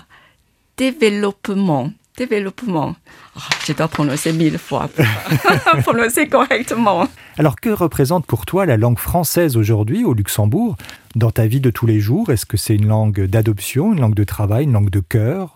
développement, 0.77 1.91
développement, 2.17 2.95
Oh, 3.35 3.39
je 3.65 3.73
dois 3.73 3.87
prononcer 3.87 4.31
mille 4.31 4.59
fois 4.59 4.87
pour 4.95 5.81
prononcer 5.81 6.27
correctement. 6.27 7.07
Alors 7.39 7.59
que 7.59 7.69
représente 7.69 8.27
pour 8.27 8.45
toi 8.45 8.67
la 8.67 8.77
langue 8.77 8.99
française 8.99 9.57
aujourd'hui 9.57 10.03
au 10.05 10.13
Luxembourg? 10.13 10.75
Dans 11.15 11.31
ta 11.31 11.47
vie 11.47 11.59
de 11.59 11.71
tous 11.71 11.87
les 11.87 11.99
jours 11.99 12.29
Est-ce 12.29 12.45
que 12.45 12.57
c'est 12.57 12.75
une 12.75 12.87
langue 12.87 13.25
d'adoption, 13.25 13.91
une 13.93 14.01
langue 14.01 14.13
de 14.13 14.23
travail, 14.23 14.65
une 14.65 14.73
langue 14.73 14.91
de 14.91 14.99
cœur? 14.99 15.55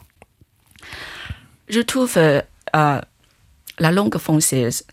Je 1.69 1.81
trouve 1.81 2.17
euh, 2.17 2.41
la 2.73 3.91
langue 3.91 4.17
française, 4.17 4.85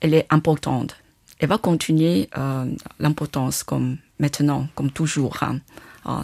elle 0.00 0.14
est 0.14 0.26
importante. 0.30 0.96
Elle 1.38 1.48
va 1.48 1.58
continuer 1.58 2.28
euh, 2.36 2.66
l'importance 2.98 3.62
comme 3.62 3.98
maintenant, 4.18 4.68
comme 4.74 4.90
toujours. 4.90 5.36
hein. 5.42 5.60
Euh, 6.06 6.22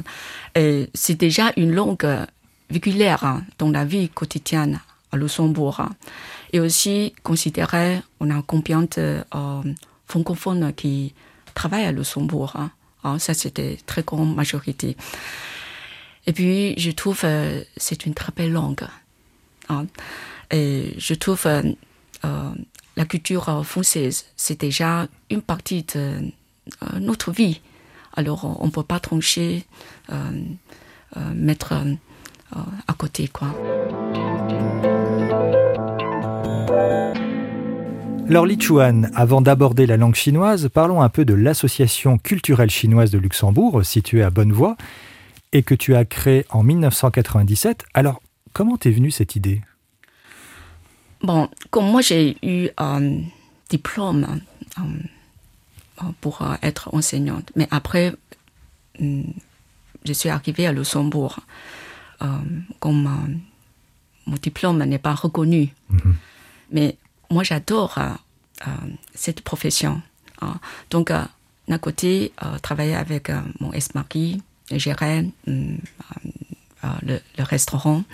et 0.55 0.91
c'est 0.95 1.15
déjà 1.15 1.53
une 1.57 1.73
langue 1.73 2.05
euh, 2.05 2.25
véhiculaire 2.71 3.23
hein, 3.25 3.45
dans 3.59 3.71
la 3.71 3.85
vie 3.85 4.09
quotidienne 4.09 4.81
à 5.13 5.17
Luxembourg. 5.17 5.81
hein. 5.81 5.91
Et 6.53 6.61
aussi 6.61 7.15
considéré, 7.23 8.01
on 8.21 8.31
a 8.31 8.43
combien 8.43 8.83
de 8.83 9.23
euh, 9.35 9.63
francophones 10.07 10.73
qui 10.75 11.15
travaillent 11.55 11.85
à 11.87 11.93
Luxembourg. 11.93 12.53
hein. 12.57 12.71
Ah, 13.05 13.19
ça, 13.19 13.35
c'était 13.35 13.79
très 13.87 14.03
grande 14.03 14.35
majorité. 14.35 14.97
Et 16.27 16.33
puis, 16.33 16.75
je 16.79 16.91
trouve 16.91 17.21
euh, 17.25 17.63
c'est 17.77 18.07
une 18.07 18.15
très 18.15 18.33
belle 18.35 18.53
langue. 18.53 18.87
Et 20.51 20.95
je 20.99 21.15
trouve 21.15 21.43
euh, 21.47 21.63
euh, 22.25 22.51
la 22.97 23.05
culture 23.05 23.49
euh, 23.49 23.63
française, 23.63 24.27
c'est 24.37 24.61
déjà 24.61 25.07
une 25.31 25.43
partie 25.43 25.83
de 25.95 26.21
euh, 26.83 26.99
notre 27.01 27.33
vie. 27.33 27.61
Alors, 28.17 28.57
on 28.61 28.67
ne 28.67 28.71
peut 28.71 28.83
pas 28.83 29.01
trancher, 29.01 29.65
euh, 30.13 30.15
euh, 31.17 31.21
mettre 31.35 31.73
euh, 31.73 31.95
euh, 32.57 32.61
à 32.89 32.93
côté, 32.93 33.29
quoi. 33.29 33.49
Alors 38.27 38.47
Li 38.47 38.59
Chuan, 38.59 39.11
avant 39.15 39.43
d'aborder 39.43 39.87
la 39.87 39.97
langue 39.99 40.15
chinoise, 40.15 40.71
parlons 40.73 41.03
un 41.03 41.11
peu 41.11 41.25
de 41.25 41.35
l'association 41.35 42.17
culturelle 42.17 42.71
chinoise 42.71 43.11
de 43.11 43.19
Luxembourg, 43.19 43.85
située 43.85 44.23
à 44.23 44.31
Bonnevoie, 44.31 44.77
et 45.53 45.63
que 45.63 45.75
tu 45.75 45.95
as 45.95 46.05
créée 46.05 46.47
en 46.49 46.63
1997. 46.63 47.85
Alors, 47.93 48.23
comment 48.55 48.79
t'es 48.79 48.91
venue 48.91 49.11
cette 49.11 49.37
idée? 49.37 49.61
Bon, 51.25 51.49
comme 51.71 51.91
moi 51.91 52.03
j'ai 52.03 52.37
eu 52.43 52.69
un 52.77 53.23
diplôme 53.71 54.43
euh, 54.79 56.05
pour 56.21 56.43
euh, 56.43 56.55
être 56.63 56.95
enseignante, 56.95 57.51
mais 57.57 57.67
après, 57.71 58.13
hum, 59.01 59.33
je 60.05 60.13
suis 60.13 60.29
arrivée 60.29 60.67
à 60.67 60.73
Luxembourg, 60.73 61.41
comme 62.79 63.39
mon 64.27 64.37
diplôme 64.37 64.85
n'est 64.85 64.99
pas 64.99 65.15
reconnu, 65.15 65.73
mhm. 65.89 66.15
mais 66.71 66.97
moi 67.31 67.43
j'adore 67.43 67.99
cette 69.15 69.41
profession. 69.41 70.03
Donc, 70.91 71.11
d'un 71.69 71.79
côté, 71.79 72.33
travailler 72.63 72.95
avec 72.95 73.31
mon 73.61 73.73
ex-mari, 73.73 74.43
gérer 74.71 75.31
le, 75.47 75.79
le, 77.03 77.21
restaurant, 77.39 78.05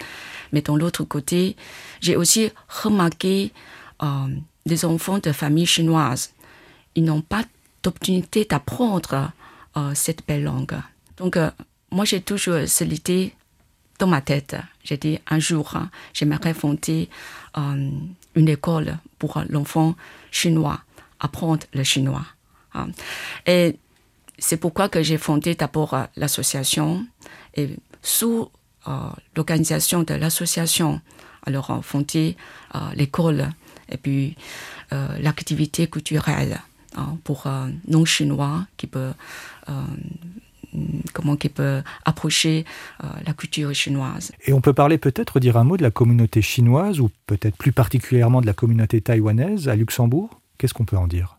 mais 0.52 0.62
de 0.62 0.72
l'autre 0.72 1.04
côté, 1.04 1.56
j'ai 2.00 2.16
aussi 2.16 2.50
remarqué 2.68 3.52
des 4.66 4.84
enfants 4.84 5.18
de 5.18 5.32
familles 5.32 5.66
chinoises. 5.66 6.32
Ils 6.94 7.04
n'ont 7.04 7.22
pas 7.22 7.44
d'opportunité 7.82 8.44
d'apprendre 8.44 9.32
euh, 9.76 9.92
cette 9.94 10.26
belle 10.26 10.44
langue. 10.44 10.76
Donc, 11.16 11.36
euh, 11.36 11.50
moi, 11.90 12.04
j'ai 12.04 12.20
toujours 12.20 12.66
cette 12.66 12.92
idée 12.92 13.34
dans 13.98 14.06
ma 14.06 14.20
tête. 14.20 14.56
J'ai 14.82 14.96
dit, 14.96 15.18
un 15.28 15.38
jour, 15.38 15.76
hein, 15.76 15.90
j'aimerais 16.12 16.54
fonder 16.54 17.08
euh, 17.56 17.90
une 18.34 18.48
école 18.48 18.98
pour 19.18 19.42
l'enfant 19.48 19.94
chinois, 20.30 20.80
apprendre 21.20 21.66
le 21.72 21.84
chinois. 21.84 22.26
Hein. 22.74 22.88
Et 23.46 23.76
c'est 24.38 24.56
pourquoi 24.56 24.88
que 24.88 25.02
j'ai 25.02 25.18
fondé 25.18 25.54
d'abord 25.54 25.96
l'association 26.16 27.06
et 27.54 27.76
sous 28.02 28.50
l'organisation 29.36 30.02
de 30.02 30.14
l'association, 30.14 31.00
alors 31.46 31.80
fondé 31.84 32.36
l'école 32.94 33.50
et 33.88 33.96
puis 33.96 34.36
l'activité 34.90 35.86
culturelle 35.86 36.60
Hein, 36.96 37.18
pour 37.22 37.46
un 37.46 37.70
non-chinois 37.86 38.66
qui 38.76 38.88
peut, 38.88 39.12
euh, 39.68 39.72
comment 41.12 41.36
qui 41.36 41.48
peut 41.48 41.82
approcher 42.04 42.64
euh, 43.04 43.06
la 43.24 43.32
culture 43.32 43.72
chinoise. 43.72 44.32
Et 44.44 44.52
on 44.52 44.60
peut 44.60 44.72
parler 44.72 44.98
peut-être, 44.98 45.38
dire 45.38 45.56
un 45.56 45.62
mot 45.62 45.76
de 45.76 45.84
la 45.84 45.92
communauté 45.92 46.42
chinoise 46.42 46.98
ou 46.98 47.08
peut-être 47.28 47.56
plus 47.56 47.70
particulièrement 47.70 48.40
de 48.40 48.46
la 48.46 48.54
communauté 48.54 49.00
taïwanaise 49.00 49.68
à 49.68 49.76
Luxembourg? 49.76 50.40
Qu'est-ce 50.58 50.74
qu'on 50.74 50.84
peut 50.84 50.96
en 50.96 51.06
dire? 51.06 51.38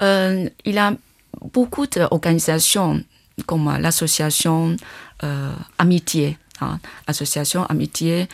Euh, 0.00 0.48
Il 0.64 0.74
y 0.74 0.78
a 0.78 0.94
beaucoup 1.52 1.86
d'organisations 1.86 3.04
comme 3.44 3.76
l'association 3.78 4.76
Amitié, 5.78 6.38
hein, 6.60 6.78
l'association 7.06 7.64
Amitié 7.66 8.28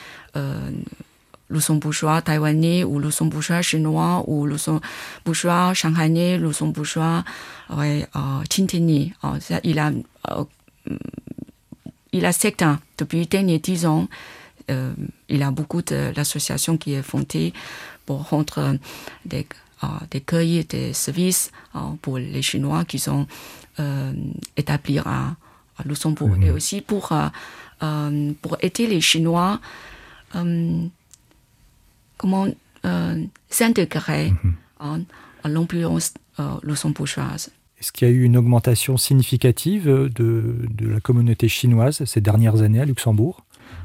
luxembourgeois 1.53 2.23
taïwanais 2.23 2.83
ou 2.85 2.99
luxembourgeois 2.99 3.63
chinois 3.63 4.25
ou 4.27 4.47
luxembourgeois 4.47 5.75
shanghaïais, 5.75 6.39
luxembourgeois 6.39 7.25
ouais, 7.77 8.07
euh, 8.17 8.43
il 9.63 9.79
a 9.79 9.93
euh, 10.31 10.45
il 12.13 12.27
a 12.27 12.33
sept 12.33 12.63
ans 12.63 12.79
depuis 12.99 13.21
les 13.21 13.27
derniers 13.27 13.59
dix 13.59 13.87
ans. 13.87 14.09
Euh, 14.71 14.93
il 15.29 15.43
a 15.43 15.51
beaucoup 15.51 15.83
d'associations 15.83 16.77
qui 16.77 16.93
est 16.93 17.03
fondée 17.03 17.53
pour 18.07 18.29
rendre 18.29 18.77
des, 19.25 19.47
euh, 19.83 19.87
des 20.11 20.21
cueils, 20.21 20.65
des 20.65 20.93
services 20.93 21.51
euh, 21.75 21.81
pour 22.01 22.19
les 22.19 22.43
Chinois 22.43 22.85
qui 22.85 22.99
sont 22.99 23.27
euh, 23.81 24.13
établis 24.57 24.99
à, 24.99 25.37
à 25.79 25.83
Luxembourg 25.85 26.37
-hmm. 26.37 26.47
et 26.47 26.51
aussi 26.51 26.81
pour, 26.81 27.13
pour 28.43 28.57
aider 28.61 28.87
les 28.87 29.01
Chinois 29.01 29.61
comment 32.23 32.47
euh, 32.85 33.25
s'intégrer 33.49 34.31
mm 34.31 34.37
-hmm. 34.37 35.05
en, 35.45 35.49
l'ambiance 35.49 36.15
euh, 36.39 36.43
luxembourgeoise. 36.63 37.51
Est-ce 37.79 37.91
qu'il 37.93 38.09
y 38.09 38.11
a 38.13 38.15
eu 38.15 38.23
une 38.31 38.37
augmentation 38.37 38.97
significative 38.97 39.87
de, 40.21 40.39
de, 40.81 40.87
la 40.95 41.01
communauté 41.01 41.49
chinoise 41.49 42.05
ces 42.13 42.21
dernières 42.29 42.59
années 42.63 42.83
à 42.85 42.85
Luxembourg? 42.93 43.37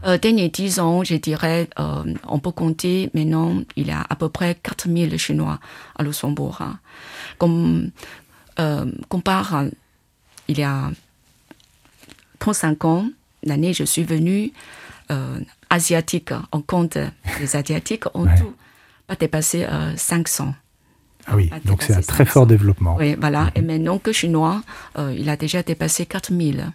Euh, 0.05 0.17
Derniers 0.25 0.49
dix 0.59 0.73
ans, 0.79 1.03
je 1.03 1.15
dirais, 1.29 1.61
euh, 1.79 2.13
on 2.35 2.39
peut 2.45 2.55
compter 2.63 2.95
maintenant, 3.15 3.49
il 3.75 3.87
y 3.87 3.95
a 3.99 4.03
à 4.13 4.15
peu 4.21 4.29
près 4.37 4.51
4000 4.61 5.17
Chinois 5.17 5.57
à 5.97 6.03
Luxembourg. 6.03 6.57
Hein. 6.61 6.73
Comme, 7.39 7.89
euh, 8.59 8.85
compare, 9.09 9.65
il 10.47 10.59
y 10.59 10.63
a 10.63 10.91
35 12.39 12.85
ans, 12.85 13.09
l'année 13.43 13.73
je 13.73 13.83
suis 13.83 14.03
venue, 14.03 14.51
euh, 15.11 15.39
asiatiques, 15.69 16.33
on 16.51 16.61
compte 16.61 16.97
les 17.39 17.55
asiatiques, 17.55 18.05
ont 18.13 18.25
ouais. 18.25 18.35
tout 18.37 18.53
pas 19.07 19.15
dépassé 19.15 19.63
euh, 19.63 19.95
500. 19.95 20.53
Ah 21.27 21.35
oui, 21.35 21.49
donc 21.65 21.81
c'est 21.81 21.93
un 21.93 22.01
très 22.01 22.25
500. 22.25 22.31
fort 22.31 22.47
développement. 22.47 22.95
Oui, 22.97 23.15
voilà. 23.19 23.45
Mm 23.45 23.47
-hmm. 23.47 23.57
Et 23.57 23.61
maintenant 23.61 23.99
que 23.99 24.11
chinois, 24.11 24.61
euh, 24.97 25.13
il 25.17 25.29
a 25.29 25.35
déjà 25.35 25.63
dépassé 25.63 26.05
4000. 26.05 26.71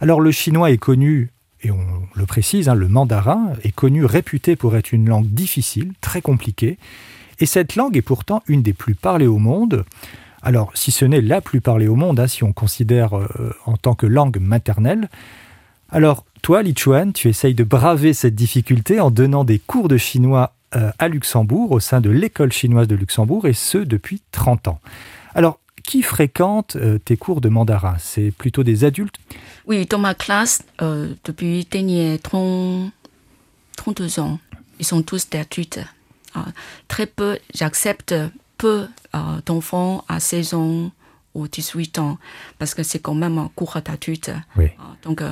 Alors 0.00 0.20
le 0.20 0.30
chinois 0.32 0.70
est 0.70 0.78
connu, 0.78 1.30
et 1.62 1.70
on 1.70 1.84
le 2.14 2.26
précise, 2.26 2.68
hein, 2.68 2.74
le 2.74 2.88
mandarin 2.88 3.52
est 3.64 3.72
connu, 3.72 4.04
réputé 4.04 4.56
pour 4.56 4.76
être 4.76 4.92
une 4.92 5.08
langue 5.08 5.26
difficile, 5.26 5.92
très 6.00 6.22
compliquée. 6.22 6.78
Et 7.38 7.46
cette 7.46 7.76
langue 7.76 7.96
est 7.96 8.02
pourtant 8.02 8.42
une 8.46 8.62
des 8.62 8.72
plus 8.72 8.94
parlées 8.94 9.26
au 9.26 9.38
monde. 9.38 9.84
Alors, 10.42 10.70
si 10.74 10.90
ce 10.90 11.04
n'est 11.04 11.20
la 11.20 11.40
plus 11.40 11.60
parlée 11.60 11.88
au 11.88 11.96
monde, 11.96 12.20
hein, 12.20 12.26
si 12.26 12.44
on 12.44 12.52
considère 12.52 13.16
euh, 13.16 13.54
en 13.66 13.76
tant 13.76 13.94
que 13.94 14.06
langue 14.06 14.38
maternelle, 14.38 15.08
alors 15.90 16.24
toi, 16.42 16.62
Li 16.62 16.74
Chuan, 16.74 17.12
tu 17.12 17.28
essayes 17.28 17.54
de 17.54 17.64
braver 17.64 18.14
cette 18.14 18.34
difficulté 18.34 19.00
en 19.00 19.10
donnant 19.10 19.44
des 19.44 19.58
cours 19.58 19.88
de 19.88 19.96
chinois 19.96 20.54
euh, 20.76 20.90
à 20.98 21.08
Luxembourg, 21.08 21.72
au 21.72 21.80
sein 21.80 22.00
de 22.00 22.10
l'école 22.10 22.52
chinoise 22.52 22.88
de 22.88 22.94
Luxembourg, 22.94 23.46
et 23.46 23.52
ce 23.52 23.78
depuis 23.78 24.22
30 24.32 24.68
ans. 24.68 24.80
Alors, 25.34 25.58
qui 25.90 26.02
fréquente 26.02 26.76
euh, 26.76 26.98
tes 26.98 27.16
cours 27.16 27.40
de 27.40 27.48
mandarin? 27.48 27.96
C'est 27.98 28.30
plutôt 28.30 28.62
des 28.62 28.84
adultes? 28.84 29.16
Oui, 29.66 29.86
dans 29.86 29.98
ma 29.98 30.14
classe, 30.14 30.62
euh, 30.82 31.14
depuis 31.24 31.66
dernier 31.68 32.20
30, 32.22 32.92
32 33.76 34.20
ans, 34.20 34.38
ils 34.78 34.86
sont 34.86 35.02
tous 35.02 35.28
des 35.28 35.38
adultes. 35.38 35.80
Euh, 36.36 36.40
très 36.86 37.06
peu, 37.06 37.40
j'accepte 37.52 38.14
peu 38.56 38.86
euh, 39.16 39.18
d'enfants 39.44 40.04
à 40.06 40.20
16 40.20 40.54
ans 40.54 40.92
ou 41.34 41.48
18 41.48 41.98
ans, 41.98 42.18
parce 42.60 42.72
que 42.74 42.84
c'est 42.84 43.00
quand 43.00 43.16
même 43.16 43.38
un 43.38 43.50
cours 43.56 43.76
d'adulte. 43.84 44.30
Oui. 44.56 44.68
Donc, 45.02 45.22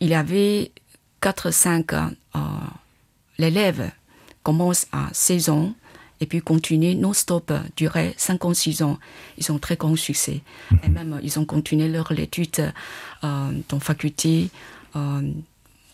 il 0.00 0.08
y 0.08 0.14
avait 0.14 0.72
4-5 1.20 2.14
l'élève 3.38 3.90
commence 4.42 4.86
à 4.90 5.08
16 5.12 5.50
ans 5.50 5.74
et 6.20 6.26
puis 6.26 6.40
continue 6.40 6.94
non-stop, 6.94 7.52
durer 7.76 8.14
5 8.16 8.44
ans, 8.44 8.54
6 8.54 8.82
ans. 8.82 8.98
Ils 9.38 9.50
ont 9.52 9.58
très 9.58 9.76
grand 9.76 9.96
succès. 9.96 10.40
-hmm. 10.42 10.84
Et 10.84 10.88
même, 10.88 11.20
ils 11.22 11.38
ont 11.38 11.46
continué 11.46 11.88
leur 11.88 12.10
étude 12.12 12.72
euh, 13.24 13.50
dans 13.68 13.80
faculté 13.80 14.50
euh, 14.96 15.22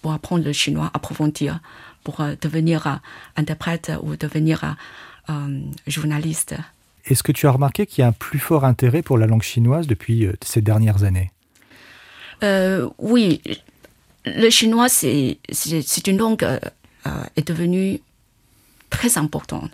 pour 0.03 0.13
apprendre 0.13 0.45
le 0.45 0.53
chinois, 0.53 0.91
approfondir, 0.95 1.61
pour 2.05 2.21
euh, 2.21 2.35
devenir 2.41 3.01
interprète 3.37 3.93
ou 4.03 4.17
devenir 4.17 4.77
euh, 5.29 5.61
journaliste. 5.87 6.55
Est-ce 7.07 7.23
que 7.23 7.33
tu 7.33 7.47
as 7.47 7.53
remarqué 7.53 7.87
qu'il 7.87 8.03
y 8.03 8.05
a 8.05 8.09
un 8.09 8.13
plus 8.13 8.39
fort 8.39 8.65
intérêt 8.65 9.03
pour 9.03 9.17
la 9.19 9.27
langue 9.27 9.43
chinoise 9.43 9.87
depuis 9.87 10.27
euh, 10.27 10.33
ces 10.45 10.61
dernières 10.61 11.05
années? 11.05 11.31
Euh, 12.43 12.89
Oui, 12.99 13.41
le 14.25 14.51
chinois, 14.51 14.89
c'est 14.89 15.39
une 16.07 16.19
langue 16.19 16.45
euh, 16.45 16.59
est 17.37 17.47
devenue 17.47 18.01
très 18.91 19.19
importante. 19.19 19.71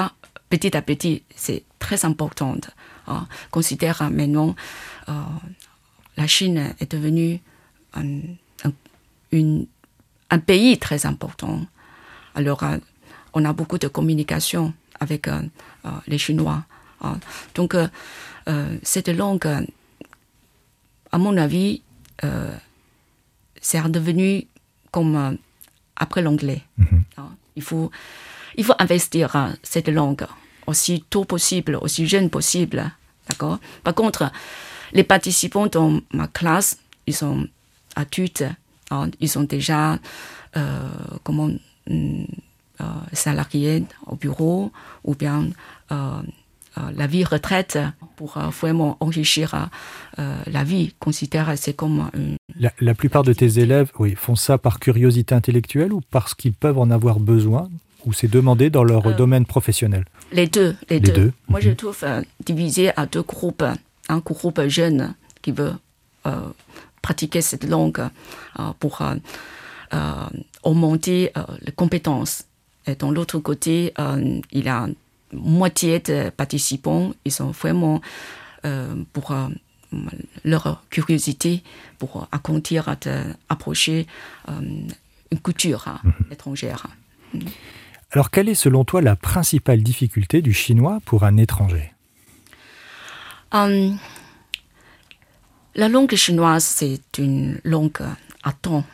Pas 0.00 0.12
petit 0.48 0.74
à 0.76 0.82
petit, 0.90 1.22
c'est 1.36 1.62
très 1.78 2.00
importante. 2.10 2.70
Euh, 3.08 3.12
considère 3.50 3.98
maintenant 4.10 4.50
euh, 5.08 5.12
la 6.16 6.26
Chine 6.26 6.74
est 6.80 6.90
devenue 6.96 7.40
un, 7.92 8.20
un, 8.64 8.72
une, 9.32 9.66
un 10.30 10.38
pays 10.38 10.78
très 10.78 11.04
important. 11.04 11.66
Alors, 12.34 12.62
euh, 12.62 12.78
on 13.34 13.44
a 13.44 13.52
beaucoup 13.52 13.78
de 13.78 13.88
communication 13.88 14.72
avec 14.98 15.28
euh, 15.28 15.42
les 16.06 16.18
Chinois. 16.18 16.64
Euh, 17.04 17.08
donc, 17.54 17.74
cette 18.82 19.08
langue, 19.08 19.46
à 21.12 21.18
mon 21.18 21.36
avis, 21.36 21.82
c'est 23.60 23.80
redevenu 23.80 24.46
comme 24.90 25.38
après 25.96 26.22
l'anglais. 26.22 26.62
Mm 26.78 26.84
-hmm. 26.84 27.30
il, 27.56 27.62
faut, 27.62 27.90
il 28.56 28.64
faut 28.64 28.74
investir 28.78 29.36
euh, 29.36 29.48
cette 29.62 29.88
langue 29.88 30.26
aussi 30.66 31.04
tôt 31.10 31.24
possible, 31.24 31.76
aussi 31.80 32.06
jeune 32.06 32.30
possible. 32.30 32.90
D'accord? 33.28 33.58
Par 33.84 33.94
contre, 33.94 34.30
les 34.92 35.04
participants 35.04 35.66
dans 35.66 36.00
ma 36.12 36.26
classe, 36.26 36.78
ils 37.06 37.14
sont 37.14 37.46
adultes, 37.96 38.44
hein, 38.90 39.10
ils 39.20 39.28
sont 39.28 39.44
déjà, 39.44 39.98
euh, 40.56 40.88
comment, 41.22 41.50
euh, 42.80 42.84
salariés 43.12 43.84
au 44.06 44.16
bureau 44.16 44.72
ou 45.04 45.14
bien 45.14 45.48
euh, 45.92 46.22
euh, 46.78 46.90
la 46.96 47.06
vie 47.06 47.24
retraite 47.24 47.78
pour 48.16 48.38
vraiment 48.38 48.96
enrichir 49.00 49.68
la 50.16 50.64
vie, 50.64 50.94
considère 50.98 51.52
c'est 51.56 51.74
comme 51.74 52.10
une... 52.14 52.36
la, 52.58 52.72
la 52.80 52.94
plupart 52.94 53.22
de 53.22 53.32
tes 53.32 53.58
élèves 53.58 53.90
oui, 53.98 54.14
font 54.14 54.36
ça 54.36 54.56
par 54.56 54.78
curiosité 54.78 55.34
intellectuelle 55.34 55.92
ou 55.92 56.00
parce 56.10 56.34
qu'ils 56.34 56.52
peuvent 56.52 56.78
en 56.78 56.90
avoir 56.90 57.18
besoin? 57.20 57.68
Ou 58.06 58.12
c'est 58.12 58.28
demandé 58.28 58.70
dans 58.70 58.84
leur 58.84 59.06
Euh, 59.06 59.14
domaine 59.14 59.46
professionnel 59.46 60.04
Les 60.32 60.46
deux, 60.46 60.76
les, 60.88 60.98
Les 60.98 61.00
deux. 61.00 61.12
deux. 61.12 61.32
Moi, 61.48 61.60
je 61.60 61.70
Mhm. 61.70 61.76
trouve 61.76 61.98
euh, 62.04 62.22
divisé 62.44 62.90
à 62.96 63.06
deux 63.06 63.22
groupes. 63.22 63.64
Un 64.08 64.18
groupe 64.18 64.60
jeune 64.68 65.14
qui 65.42 65.52
veut 65.52 65.72
euh, 66.26 66.30
pratiquer 67.02 67.40
cette 67.42 67.64
langue 67.64 68.08
pour 68.78 69.02
augmenter 70.62 71.32
les 71.62 71.72
compétences. 71.72 72.44
Et 72.86 72.94
dans 72.94 73.10
l'autre 73.10 73.38
côté, 73.38 73.92
il 74.52 74.64
y 74.64 74.68
a 74.68 74.86
moitié 75.32 76.00
de 76.00 76.30
participants, 76.30 77.12
ils 77.24 77.32
sont 77.32 77.50
vraiment 77.52 78.00
pour 79.12 79.34
leur 80.44 80.82
curiosité, 80.90 81.62
pour 81.98 82.28
accomplir 82.32 82.94
d'approcher 83.00 84.06
euh, 84.48 84.52
une 85.32 85.40
culture 85.40 85.84
hein, 85.88 86.00
étrangère. 86.30 86.86
Alors, 88.12 88.30
quelle 88.30 88.48
est 88.48 88.54
selon 88.54 88.84
toi 88.84 89.00
la 89.02 89.14
principale 89.16 89.82
difficulté 89.82 90.42
du 90.42 90.52
chinois 90.52 90.98
pour 91.04 91.22
un 91.24 91.36
étranger? 91.36 91.92
Euh, 93.54 93.90
la 95.74 95.88
langue 95.88 96.14
chinoise, 96.16 96.64
c'est 96.64 97.00
une 97.18 97.60
langue 97.64 97.98
à 98.42 98.52
temps. 98.52 98.84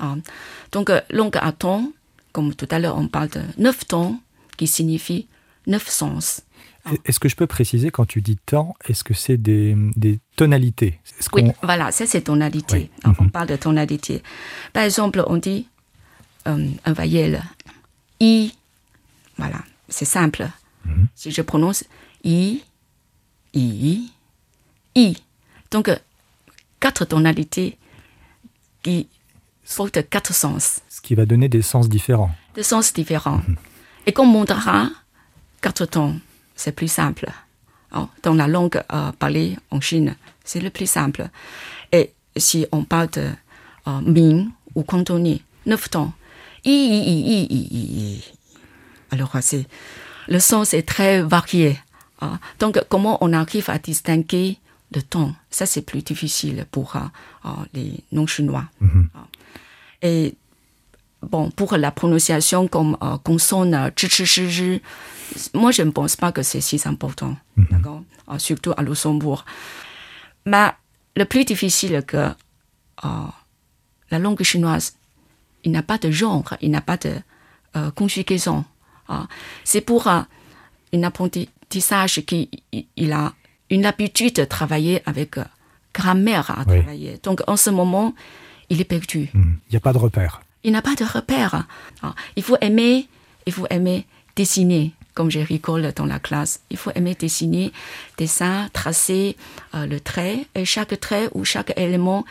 Ah, 0.00 0.16
donc, 0.72 0.90
euh, 0.90 1.00
langue 1.10 1.36
à 1.40 1.52
temps, 1.52 1.92
comme 2.32 2.54
tout 2.54 2.66
à 2.70 2.78
l'heure, 2.78 2.96
on 2.96 3.06
parle 3.08 3.28
de 3.28 3.42
neuf 3.58 3.86
temps, 3.86 4.20
qui 4.56 4.66
signifie 4.66 5.28
neuf 5.66 5.88
sens. 5.88 6.42
Est-ce 7.04 7.20
que 7.20 7.28
je 7.28 7.36
peux 7.36 7.46
préciser, 7.46 7.90
quand 7.90 8.06
tu 8.06 8.22
dis 8.22 8.36
temps, 8.38 8.74
est-ce 8.88 9.04
que 9.04 9.12
c'est 9.14 9.36
des, 9.36 9.76
des 9.96 10.18
tonalités? 10.36 10.98
Oui, 11.34 11.44
voilà, 11.62 11.92
ça 11.92 12.06
c'est 12.06 12.22
tonalité. 12.22 12.90
Oui. 13.04 13.12
On 13.18 13.24
Mhm. 13.24 13.30
parle 13.30 13.48
de 13.48 13.56
tonalité. 13.56 14.22
Par 14.72 14.82
exemple, 14.84 15.22
on 15.26 15.36
dit 15.36 15.68
euh, 16.46 16.68
un 16.86 16.92
voyelle 16.94 17.42
i. 18.20 18.52
Voilà, 19.36 19.58
c'est 19.88 20.04
simple. 20.04 20.48
Mhm. 20.84 21.06
Si 21.14 21.30
je 21.30 21.42
prononce 21.42 21.84
i, 22.24 22.62
i, 23.54 24.10
i. 24.94 25.16
Donc, 25.70 25.90
quatre 26.78 27.04
tonalités 27.04 27.78
qui 28.82 29.08
portent 29.76 30.08
quatre 30.08 30.34
sens, 30.34 30.80
Ce 30.88 31.00
qui 31.00 31.14
va 31.14 31.26
donner 31.26 31.48
des 31.48 31.62
sens 31.62 31.88
différents. 31.88 32.30
de 32.56 32.62
sens 32.62 32.92
différents. 32.92 33.40
Et 34.06 34.12
comme 34.12 34.32
quatre 35.60 35.86
tons, 35.86 36.20
c'est 36.56 36.72
plus 36.72 36.88
simple. 36.88 37.30
Oh, 37.94 38.08
dans 38.22 38.34
la 38.34 38.46
langue 38.46 38.80
euh, 38.92 39.12
parlée 39.12 39.56
en 39.70 39.80
Chine, 39.80 40.16
c'est 40.44 40.60
le 40.60 40.70
plus 40.70 40.88
simple. 40.88 41.28
Et 41.92 42.12
si 42.36 42.66
on 42.72 42.84
parle 42.84 43.10
de 43.10 43.28
euh, 43.88 44.00
Ming 44.02 44.48
ou 44.74 44.82
cantonais, 44.84 45.42
neuf 45.66 45.90
tons. 45.90 46.12
I, 46.64 46.70
i, 46.70 46.98
i, 46.98 47.16
i, 47.32 47.46
i, 47.50 47.68
i, 47.70 48.14
i. 48.16 48.24
Alors, 49.10 49.34
euh, 49.36 49.40
c'est, 49.42 49.66
le 50.28 50.38
sens 50.38 50.74
est 50.74 50.82
très 50.86 51.22
varié. 51.22 51.78
hein. 52.20 52.38
Donc, 52.58 52.80
comment 52.88 53.18
on 53.22 53.32
arrive 53.32 53.70
à 53.70 53.78
distinguer 53.78 54.58
le 54.94 55.02
ton 55.02 55.34
Ça, 55.50 55.66
c'est 55.66 55.82
plus 55.82 56.02
difficile 56.02 56.66
pour 56.70 56.96
euh, 56.96 57.00
euh, 57.44 57.48
les 57.74 58.04
non-chinois. 58.12 58.64
Mhm. 58.80 59.08
Et 60.02 60.34
bon, 61.22 61.50
pour 61.50 61.76
la 61.76 61.90
prononciation 61.90 62.68
comme 62.68 62.96
euh, 63.02 63.16
consonne 63.18 63.90
moi, 65.54 65.70
je 65.70 65.82
ne 65.82 65.90
pense 65.90 66.16
pas 66.16 66.32
que 66.32 66.42
c'est 66.42 66.60
si 66.60 66.80
important, 66.86 67.36
d'accord? 67.56 68.02
Euh, 68.28 68.38
Surtout 68.38 68.72
à 68.76 68.82
Luxembourg. 68.82 69.44
Mais 70.46 70.70
le 71.16 71.24
plus 71.24 71.44
difficile 71.44 72.02
que 72.06 72.16
euh, 73.04 73.08
la 74.10 74.18
langue 74.18 74.42
chinoise, 74.42 74.94
il 75.64 75.70
n'a 75.72 75.82
pas 75.82 75.98
de 75.98 76.10
genre, 76.10 76.54
il 76.60 76.70
n'a 76.70 76.80
pas 76.80 76.96
de 76.96 77.14
euh, 77.76 77.90
conjugaison. 77.92 78.64
hein. 79.08 79.28
C'est 79.64 79.80
pour 79.80 80.06
euh, 80.08 80.20
un 80.92 81.02
apprentissage 81.02 82.20
qui 82.26 82.48
il- 82.96 83.12
a 83.12 83.32
une 83.70 83.86
habitude 83.86 84.34
de 84.34 84.44
travailler 84.44 85.02
avec 85.06 85.38
euh, 85.38 85.44
grammaire 85.94 86.50
à 86.50 86.64
Oui. 86.66 86.78
travailler. 86.80 87.18
Donc, 87.22 87.42
en 87.46 87.56
ce 87.56 87.70
moment, 87.70 88.14
il 88.68 88.80
est 88.80 88.84
perdu. 88.84 89.30
Mhm. 89.34 89.58
Il 89.68 89.72
n'y 89.72 89.76
a 89.76 89.80
pas 89.80 89.92
de 89.92 89.98
repère. 89.98 90.42
Il 90.64 90.72
n'a 90.72 90.82
pas 90.82 90.94
de 90.94 91.04
repère. 91.04 91.66
Ah, 92.02 92.14
Il 92.36 92.42
faut 92.42 92.56
aimer, 92.60 93.06
il 93.46 93.52
faut 93.52 93.66
aimer 93.70 94.06
dessiner, 94.36 94.92
comme 95.14 95.30
je 95.30 95.40
rigole 95.40 95.92
dans 95.94 96.06
la 96.06 96.18
classe. 96.18 96.60
Il 96.70 96.76
faut 96.76 96.90
aimer 96.94 97.14
dessiner, 97.14 97.72
dessin, 98.18 98.68
tracer 98.72 99.36
euh, 99.74 99.86
le 99.86 100.00
trait, 100.00 100.46
et 100.54 100.64
chaque 100.64 100.98
trait 101.00 101.28
ou 101.34 101.44
chaque 101.44 101.72
élément 101.78 102.24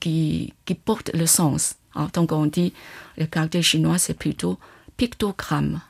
qui, 0.00 0.52
qui 0.64 0.74
porte 0.74 1.10
le 1.12 1.26
sens. 1.26 1.74
Donc 2.12 2.32
on 2.32 2.46
dit, 2.46 2.72
le 3.16 3.26
caractère 3.26 3.62
chinois, 3.62 3.98
c'est 3.98 4.14
plutôt 4.14 4.58
pictogramme. 4.96 5.80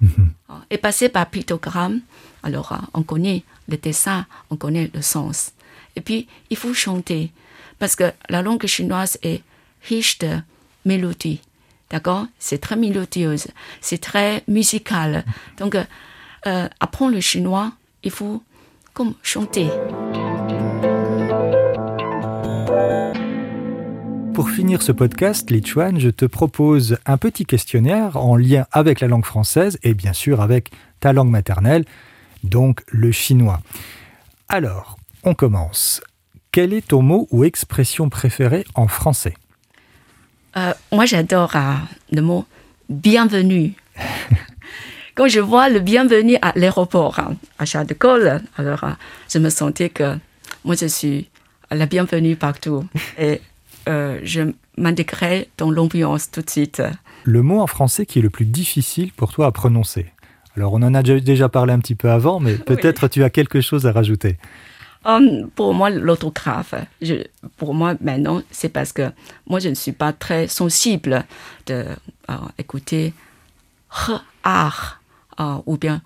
Ah, 0.48 0.62
Et 0.70 0.78
passer 0.78 1.08
par 1.08 1.26
pictogramme, 1.26 2.00
alors 2.42 2.68
ah, 2.72 2.82
on 2.94 3.02
connaît 3.02 3.42
le 3.68 3.76
dessin, 3.76 4.26
on 4.50 4.56
connaît 4.56 4.90
le 4.94 5.02
sens. 5.02 5.52
Et 5.96 6.00
puis, 6.00 6.28
il 6.50 6.56
faut 6.56 6.74
chanter, 6.74 7.32
parce 7.78 7.96
que 7.96 8.12
la 8.28 8.42
langue 8.42 8.66
chinoise 8.66 9.18
est 9.22 9.42
riche 9.88 10.18
de 10.18 10.38
mélodie. 10.84 11.40
D'accord? 11.90 12.26
C'est 12.38 12.58
très 12.58 12.76
mélodieuse, 12.76 13.46
c'est 13.80 13.98
très 13.98 14.42
musical. 14.48 15.24
Donc, 15.58 15.74
euh, 15.74 15.84
euh, 16.46 16.68
apprendre 16.80 17.14
le 17.14 17.20
chinois, 17.20 17.72
il 18.02 18.10
faut 18.10 18.42
comme 18.92 19.14
chanter. 19.22 19.68
Pour 24.36 24.50
finir 24.50 24.82
ce 24.82 24.92
podcast, 24.92 25.50
Li 25.50 25.64
Chuan, 25.64 25.98
je 25.98 26.10
te 26.10 26.26
propose 26.26 26.98
un 27.06 27.16
petit 27.16 27.46
questionnaire 27.46 28.18
en 28.18 28.36
lien 28.36 28.66
avec 28.70 29.00
la 29.00 29.08
langue 29.08 29.24
française 29.24 29.78
et 29.82 29.94
bien 29.94 30.12
sûr 30.12 30.42
avec 30.42 30.72
ta 31.00 31.14
langue 31.14 31.30
maternelle, 31.30 31.86
donc 32.44 32.82
le 32.88 33.12
chinois. 33.12 33.62
Alors, 34.50 34.98
on 35.24 35.32
commence. 35.32 36.02
Quel 36.52 36.74
est 36.74 36.88
ton 36.88 37.00
mot 37.00 37.26
ou 37.30 37.44
expression 37.44 38.10
préférée 38.10 38.66
en 38.74 38.88
français? 38.88 39.32
Euh, 40.58 40.74
moi, 40.92 41.06
j'adore 41.06 41.56
euh, 41.56 41.72
le 42.12 42.20
mot 42.20 42.44
bienvenue. 42.90 43.72
Quand 45.14 45.28
je 45.28 45.40
vois 45.40 45.70
le 45.70 45.80
bienvenue 45.80 46.36
à 46.42 46.52
l'aéroport, 46.56 47.20
hein, 47.20 47.36
à 47.58 47.64
Charles 47.64 47.86
de 47.86 47.94
Gaulle, 47.94 48.42
alors 48.58 48.84
euh, 48.84 48.90
je 49.32 49.38
me 49.38 49.48
sentais 49.48 49.88
que 49.88 50.18
moi, 50.62 50.74
je 50.78 50.88
suis 50.88 51.30
la 51.70 51.86
bienvenue 51.86 52.36
partout. 52.36 52.86
Et 53.18 53.40
euh, 53.88 54.18
je 54.22 54.42
m'intégrais 54.76 55.48
dans 55.58 55.70
l'ambiance 55.70 56.30
tout 56.30 56.42
de 56.42 56.50
suite. 56.50 56.82
Le 57.24 57.42
mot 57.42 57.60
en 57.60 57.66
français 57.66 58.06
qui 58.06 58.18
est 58.18 58.22
le 58.22 58.30
plus 58.30 58.44
difficile 58.46 59.12
pour 59.12 59.32
toi 59.32 59.46
à 59.46 59.52
prononcer 59.52 60.06
Alors, 60.56 60.72
on 60.74 60.82
en 60.82 60.94
a 60.94 61.02
déjà- 61.02 61.48
parlé 61.48 61.72
un 61.72 61.78
petit 61.78 61.94
peu 61.94 62.10
avant, 62.10 62.40
mais 62.40 62.54
peut-être 62.70 63.08
tu 63.08 63.22
as 63.24 63.30
quelque 63.30 63.60
chose 63.60 63.86
à 63.86 63.92
rajouter. 63.92 64.36
Hum, 65.04 65.48
pour 65.54 65.72
moi, 65.72 65.88
l'autographe, 65.90 66.74
pour 67.56 67.74
moi 67.74 67.94
maintenant, 68.00 68.42
c'est 68.50 68.68
parce 68.68 68.92
que 68.92 69.12
moi, 69.46 69.60
je 69.60 69.68
ne 69.68 69.74
suis 69.74 69.92
pas 69.92 70.12
très 70.12 70.48
sensible 70.48 71.24
de 71.66 71.84
euh, 72.28 72.34
écouter 72.58 73.12
r, 73.90 74.24
ar, 74.42 75.00
euh, 75.38 75.58
ou 75.66 75.76
bien 75.76 76.02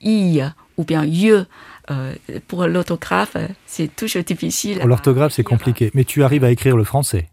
i, 0.00 0.40
ou 0.76 0.84
bien 0.84 1.04
ye. 1.04 1.32
Euh, 1.90 2.14
pour 2.48 2.66
l'autographe, 2.66 3.36
c'est 3.66 3.94
toujours 3.94 4.22
difficile. 4.24 4.78
Pour 4.78 4.88
l'orthographe, 4.88 5.32
c'est 5.32 5.42
compliqué, 5.44 5.90
mais 5.94 6.04
tu 6.04 6.22
arrives 6.24 6.44
à 6.44 6.50
écrire 6.50 6.76
le 6.76 6.84
français. 6.84 7.28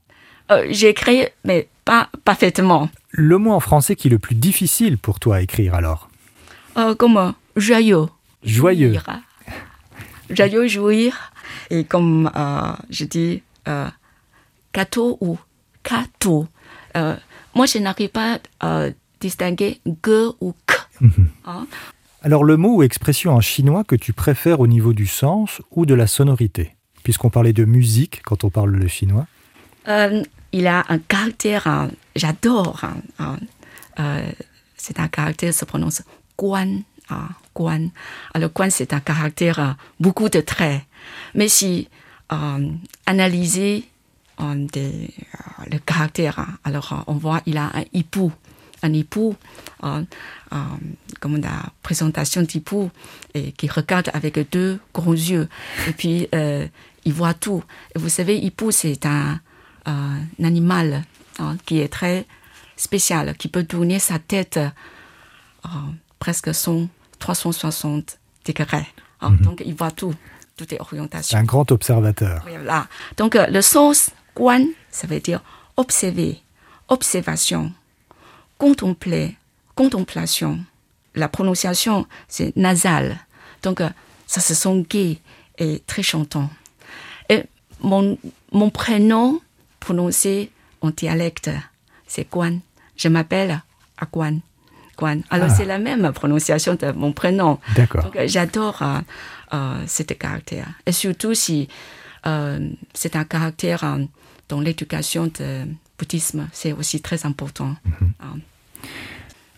Euh, 0.52 0.68
J'écris, 0.70 1.28
mais 1.46 1.70
pas 1.86 2.10
parfaitement. 2.26 2.90
Le 3.12 3.38
mot 3.38 3.52
en 3.52 3.60
français 3.62 3.96
qui 3.96 4.08
est 4.08 4.12
le 4.12 4.20
plus 4.20 4.36
difficile 4.36 4.98
pour 4.98 5.20
toi 5.20 5.38
à 5.38 5.42
écrire 5.42 5.74
alors 5.76 6.10
Euh, 6.78 6.96
comme 6.96 7.18
euh, 7.18 7.32
joyeux. 7.56 8.08
Joyeux. 8.44 8.90
Jouir. 8.90 9.04
Joyeux, 10.30 10.68
jouir. 10.68 11.32
Et 11.70 11.84
comme 11.86 12.30
euh, 12.36 12.74
je 12.90 13.06
dis, 13.06 13.44
gâteau 14.74 15.18
ou. 15.22 15.38
Euh, 16.96 17.16
moi, 17.56 17.66
je 17.66 17.80
n'arrive 17.80 18.10
pas 18.10 18.40
à 18.60 18.88
distinguer 19.20 19.80
g 19.86 20.28
ou 20.40 20.54
k. 20.68 20.74
Hein? 21.46 21.68
Alors 22.24 22.44
le 22.44 22.56
mot 22.56 22.76
ou 22.76 22.84
expression 22.84 23.34
en 23.34 23.42
chinois 23.42 23.84
que 23.84 23.96
tu 23.96 24.14
préfères 24.14 24.60
au 24.60 24.68
niveau 24.68 24.94
du 24.94 25.08
sens 25.08 25.60
ou 25.72 25.88
de 25.88 25.96
la 25.96 26.06
sonorité? 26.06 26.76
Puisqu'on 27.04 27.32
parlait 27.32 27.52
de 27.52 27.66
musique 27.66 28.22
quand 28.24 28.44
on 28.44 28.52
parle 28.52 28.70
le 28.76 28.88
chinois. 28.88 29.26
Euh, 29.88 30.22
il 30.52 30.68
a 30.68 30.86
un 30.90 31.00
caractère, 31.00 31.66
hein, 31.66 31.90
j'adore. 32.16 32.82
hein, 32.84 32.98
hein, 33.18 33.38
euh, 34.00 34.32
c'est 34.78 35.00
un 35.00 35.08
caractère, 35.08 35.52
se 35.52 35.66
prononce 35.66 36.04
guan. 36.38 36.84
guan. 37.56 37.90
Alors, 38.36 38.52
guan, 38.52 38.70
c'est 38.70 38.94
un 38.94 39.00
caractère, 39.00 39.60
euh, 39.60 39.72
beaucoup 40.00 40.30
de 40.30 40.42
traits. 40.42 40.84
Mais 41.34 41.48
si 41.48 41.90
analyser 43.08 43.84
le 44.40 45.78
caractère, 45.86 46.46
alors 46.64 47.04
on 47.08 47.16
voit 47.16 47.42
il 47.46 47.58
a 47.58 47.72
un 47.76 47.84
hibou. 47.92 48.32
Un 48.84 48.94
hibou, 48.94 49.36
euh, 49.84 50.04
euh, 50.54 50.58
comme 51.20 51.38
la 51.38 51.64
présentation 51.84 52.42
d'hibou, 52.42 52.90
et 53.34 53.52
qui 53.52 53.68
regarde 53.70 54.10
avec 54.14 54.40
deux 54.52 54.80
grands 54.94 55.14
yeux. 55.14 55.48
Et 55.88 55.92
puis, 55.94 56.28
euh, 56.34 56.68
il 57.06 57.14
voit 57.14 57.34
tout. 57.36 57.64
Et 57.96 58.00
vous 58.00 58.10
savez, 58.10 58.38
hibou, 58.40 58.72
c'est 58.72 59.06
un, 59.06 59.40
un 59.86 60.18
animal 60.44 61.04
hein, 61.40 61.58
qui 61.66 61.80
est 61.80 61.90
très 61.90 62.26
spécial, 62.76 63.36
qui 63.38 63.48
peut 63.50 63.64
tourner 63.64 64.00
sa 64.00 64.18
tête 64.20 64.58
euh, 64.58 65.70
presque 66.20 66.54
100, 66.54 66.88
360 67.20 68.18
degrés. 68.46 68.88
Hein, 69.22 69.34
Donc, 69.42 69.62
il 69.64 69.76
voit 69.76 69.92
tout, 69.92 70.16
toutes 70.58 70.72
les 70.72 70.78
C'est 70.78 70.82
orientations. 70.82 71.38
un 71.38 71.44
grand 71.44 71.72
observateur. 71.72 72.44
Voilà. 72.48 72.88
Donc, 73.18 73.36
euh, 73.36 73.46
le 73.48 73.62
sens 73.62 74.10
guan, 74.36 74.66
ça 74.90 75.06
veut 75.06 75.20
dire 75.20 75.42
observer, 75.78 76.42
observation, 76.88 77.72
contempler, 78.62 79.36
contemplation. 79.74 80.60
La 81.16 81.28
prononciation, 81.28 82.06
c'est 82.28 82.56
nasal. 82.56 83.18
Donc, 83.64 83.82
euh, 83.82 83.90
ça 84.28 84.40
se 84.40 84.54
sent 84.54 84.86
gai 84.88 85.20
et 85.58 85.82
très 85.88 86.04
chantant. 86.04 86.48
Et 87.28 87.42
mon, 87.82 88.18
mon 88.52 88.70
prénom 88.70 89.42
prononcé 89.80 90.52
en 90.82 90.92
dialecte, 90.92 91.50
c'est 92.06 92.30
Guan. 92.30 92.60
Je 92.98 93.08
m'appelle 93.10 93.62
Aguan. 93.98 94.42
Guan. 94.96 95.22
Alors, 95.32 95.48
Ah. 95.50 95.56
c'est 95.56 95.66
la 95.66 95.80
même 95.80 96.12
prononciation 96.14 96.76
de 96.76 96.92
mon 96.92 97.14
prénom. 97.14 97.58
D'accord. 97.76 98.04
Donc, 98.04 98.16
euh, 98.16 98.28
j'adore 98.28 98.80
euh, 98.84 99.00
euh, 99.54 99.84
cet 99.88 100.16
caractère. 100.20 100.68
Et 100.86 100.92
surtout 100.92 101.34
si 101.34 101.68
euh, 102.28 102.60
c'est 102.94 103.16
un 103.16 103.24
caractère 103.26 103.82
dans 104.50 104.62
l'éducation 104.62 105.26
du 105.26 105.50
bouddhisme, 105.98 106.48
c'est 106.54 106.74
aussi 106.74 107.02
très 107.02 107.26
important. 107.26 107.76
Euh, 108.22 108.26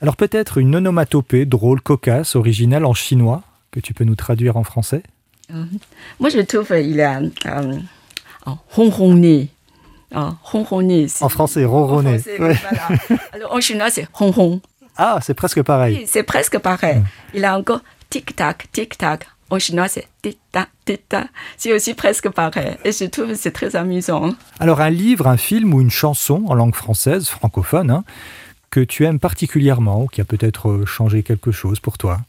Alors 0.01 0.15
peut-être 0.15 0.57
une 0.57 0.75
onomatopée 0.75 1.45
drôle, 1.45 1.81
cocasse, 1.81 2.36
originale 2.36 2.86
en 2.86 2.93
chinois 2.93 3.41
que 3.71 3.79
tu 3.79 3.93
peux 3.93 4.03
nous 4.03 4.15
traduire 4.15 4.57
en 4.57 4.63
français? 4.63 5.03
Euh, 5.51 5.65
moi, 6.19 6.29
je 6.29 6.39
trouve 6.39 6.67
qu'il 6.67 7.01
a 7.01 7.19
euh, 7.19 7.79
un 8.45 8.57
ronronné. 8.69 9.49
Un 10.12 10.38
ronronné. 10.43 11.07
En 11.21 11.29
français, 11.29 11.65
En 11.65 12.03
Ouais. 12.03 12.21
voilà. 12.38 12.59
Alors, 13.33 13.53
en 13.53 13.59
chinois, 13.59 13.89
c'est 13.89 14.07
ronron. 14.13 14.62
Ah, 14.97 15.19
c'est 15.21 15.33
presque 15.33 15.63
pareil. 15.63 15.97
Oui, 15.99 16.05
c'est 16.07 16.23
presque 16.23 16.59
pareil. 16.59 17.01
Il 17.33 17.45
a 17.45 17.57
encore 17.57 17.81
tic-tac, 18.09 18.71
tic-tac. 18.71 19.27
En 19.49 19.57
chinois, 19.59 19.88
c'est 19.88 20.07
tic-tac, 20.21 20.69
tic-tac. 20.86 21.27
C'est 21.57 21.73
aussi 21.73 21.93
presque 21.95 22.29
pareil. 22.29 22.77
Et 22.86 22.91
je 22.91 23.05
trouve 23.05 23.29
que 23.29 23.36
c'est 23.36 23.51
très 23.51 23.75
amusant. 23.75 24.33
Alors 24.59 24.81
un 24.81 24.89
livre, 24.91 25.27
un 25.27 25.38
film 25.38 25.73
ou 25.73 25.81
une 25.81 25.89
chanson 25.89 26.43
en 26.47 26.53
langue 26.53 26.75
française, 26.75 27.27
francophone, 27.27 27.89
hein, 27.89 28.03
que 28.73 28.79
tu 28.79 29.05
aimes 29.05 29.19
particulièrement 29.19 30.01
ou 30.03 30.07
qui 30.07 30.19
a 30.19 30.25
peut-être 30.25 30.69
euh, 30.69 30.86
changé 30.88 31.21
quelque 31.21 31.51
chose 31.51 31.79
pour 31.79 31.99
toi? 31.99 32.21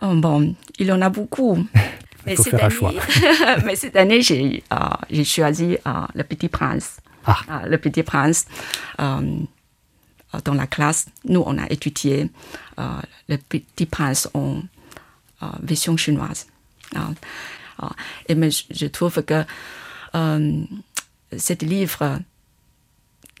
Oh, 0.00 0.14
bon, 0.14 0.54
il 0.78 0.92
en 0.92 1.02
a 1.02 1.08
beaucoup. 1.08 1.66
Mais 2.24 2.36
faut 2.36 2.44
cette, 2.44 2.52
faire 2.52 2.62
un 2.62 2.66
année, 2.66 2.76
choix. 2.76 2.92
mais 3.64 3.74
cette 3.74 3.96
année, 3.96 4.22
j'ai 4.22 4.62
euh, 4.72 5.24
choisi 5.24 5.76
euh, 5.84 6.06
Le 6.14 6.22
Petit 6.22 6.48
Prince. 6.48 7.00
Ah. 7.26 7.38
Euh, 7.50 7.66
le 7.66 7.78
Petit 7.78 8.04
Prince. 8.04 8.46
dans 8.96 10.54
la 10.54 10.68
classe, 10.68 11.06
nous, 11.24 11.42
on 11.44 11.58
a 11.58 11.66
étudié 11.68 12.30
euh, 12.78 13.00
Le 13.28 13.38
Petit 13.38 13.86
Prince 13.86 14.30
en 14.34 14.62
euh, 15.42 15.46
version 15.64 15.96
chinoise. 15.96 16.46
Euh, 16.94 17.00
euh, 17.82 17.86
et 18.28 18.36
mais 18.36 18.52
je, 18.52 18.62
je 18.70 18.86
trouve 18.86 19.20
que 19.24 19.42
euh, 20.14 20.62
ce 21.36 21.64
livre 21.64 22.20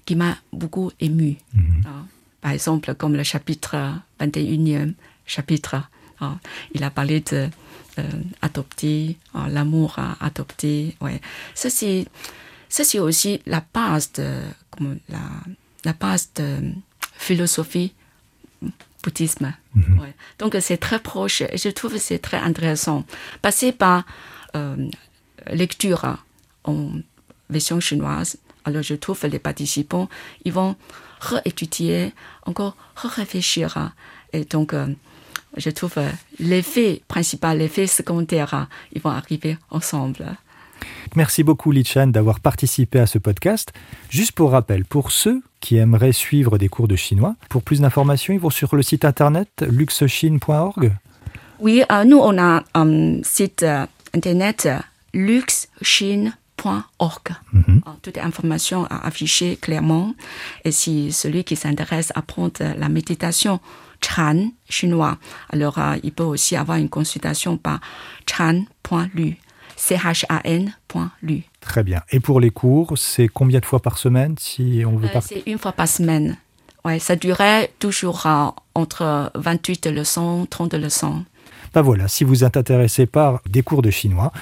qui 0.04 0.16
m'a 0.16 0.36
beaucoup 0.52 0.90
ému. 1.00 1.36
Euh, 1.56 1.88
par 2.40 2.52
exemple, 2.52 2.94
comme 2.94 3.14
le 3.14 3.22
chapitre 3.22 3.76
21e 4.20 4.94
chapitre, 5.26 5.76
euh, 6.22 6.26
il 6.74 6.82
a 6.84 6.90
parlé 6.90 7.20
de 7.20 7.48
euh, 7.98 8.02
adopter, 8.40 9.18
euh, 9.34 9.48
l'amour 9.48 9.98
à 9.98 10.16
adopter. 10.24 10.96
Ouais. 11.00 11.20
Ça, 11.54 11.68
c'est, 11.68 12.98
aussi 12.98 13.40
la 13.44 13.62
base 13.74 14.12
de, 14.12 14.40
comme 14.70 14.98
la, 15.10 15.18
la 15.84 15.92
base 15.92 16.30
de 16.34 16.72
philosophie 17.14 17.92
bouddhisme. 19.02 19.52
Ouais. 19.74 20.14
Donc, 20.38 20.56
c'est 20.60 20.78
très 20.78 21.00
proche 21.00 21.42
et 21.42 21.58
je 21.58 21.68
trouve 21.68 21.92
que 21.92 21.98
c'est 21.98 22.18
très 22.18 22.38
intéressant. 22.38 23.04
Passer 23.42 23.72
par 23.72 24.04
euh, 24.54 24.88
lecture 25.48 26.16
en 26.64 26.92
version 27.50 27.80
chinoise, 27.80 28.38
alors 28.64 28.82
je 28.82 28.94
trouve 28.94 29.18
que 29.18 29.26
les 29.26 29.38
participants, 29.38 30.08
ils 30.44 30.52
vont 30.52 30.76
réétudier, 31.20 32.12
encore 32.46 32.76
réfléchir. 32.96 33.92
Et 34.32 34.44
donc, 34.44 34.72
euh, 34.72 34.86
je 35.56 35.70
trouve 35.70 35.94
euh, 35.98 36.08
l'effet 36.40 37.02
principal, 37.08 37.58
l'effet 37.58 37.86
secondaire, 37.86 38.54
euh, 38.54 38.64
ils 38.92 39.02
vont 39.02 39.10
arriver 39.10 39.56
ensemble. 39.70 40.36
Merci 41.14 41.42
beaucoup 41.42 41.70
Li 41.72 41.84
Chan 41.84 42.08
d'avoir 42.08 42.40
participé 42.40 42.98
à 42.98 43.06
ce 43.06 43.18
podcast. 43.18 43.72
Juste 44.08 44.32
pour 44.32 44.52
rappel, 44.52 44.84
pour 44.84 45.12
ceux 45.12 45.42
qui 45.60 45.76
aimeraient 45.76 46.12
suivre 46.12 46.58
des 46.58 46.68
cours 46.68 46.88
de 46.88 46.96
chinois, 46.96 47.36
pour 47.48 47.62
plus 47.62 47.80
d'informations, 47.80 48.34
ils 48.34 48.40
vont 48.40 48.50
sur 48.50 48.74
le 48.74 48.82
site 48.82 49.04
internet 49.04 49.64
luxechine.org. 49.68 50.92
Oui, 51.60 51.82
euh, 51.90 52.04
nous, 52.04 52.18
on 52.18 52.38
a 52.38 52.64
un 52.74 53.22
site 53.22 53.62
euh, 53.62 53.86
internet 54.14 54.68
luxechine.org. 55.14 56.32
Euh, 56.66 57.90
Toutes 58.02 58.16
les 58.16 58.22
informations 58.22 58.84
sont 58.84 58.88
affichées 59.02 59.56
clairement. 59.56 60.14
Et 60.64 60.72
si 60.72 61.12
celui 61.12 61.44
qui 61.44 61.56
s'intéresse 61.56 62.10
à 62.14 62.20
apprendre 62.20 62.52
la 62.78 62.88
méditation 62.88 63.60
Chan 64.04 64.50
chinois, 64.68 65.16
alors 65.50 65.78
euh, 65.78 65.96
il 66.02 66.12
peut 66.12 66.24
aussi 66.24 66.56
avoir 66.56 66.78
une 66.78 66.88
consultation 66.88 67.56
par 67.56 67.80
chan.lu. 68.28 69.36
C-H-A-N.lu. 69.76 71.42
Très 71.60 71.82
bien. 71.82 72.02
Et 72.10 72.20
pour 72.20 72.40
les 72.40 72.50
cours, 72.50 72.96
c'est 72.96 73.26
combien 73.28 73.58
de 73.58 73.64
fois 73.64 73.80
par 73.80 73.98
semaine 73.98 74.36
si 74.38 74.82
on 74.86 74.96
veut 74.96 75.08
Euh, 75.14 75.20
c'est 75.20 75.42
une 75.46 75.58
fois 75.58 75.72
par 75.72 75.88
semaine. 75.88 76.36
Ouais, 76.84 76.98
ça 76.98 77.16
durait 77.16 77.72
toujours 77.78 78.26
euh, 78.26 78.48
entre 78.74 79.30
28 79.34 79.86
leçons, 79.86 80.46
30 80.48 80.74
leçons. 80.74 81.24
Bah 81.74 81.82
voilà, 81.82 82.06
si 82.06 82.22
vous 82.24 82.44
êtes 82.44 82.56
intéressé 82.56 83.06
par 83.06 83.40
des 83.48 83.62
cours 83.62 83.82
de 83.82 83.90
chinois, 83.90 84.32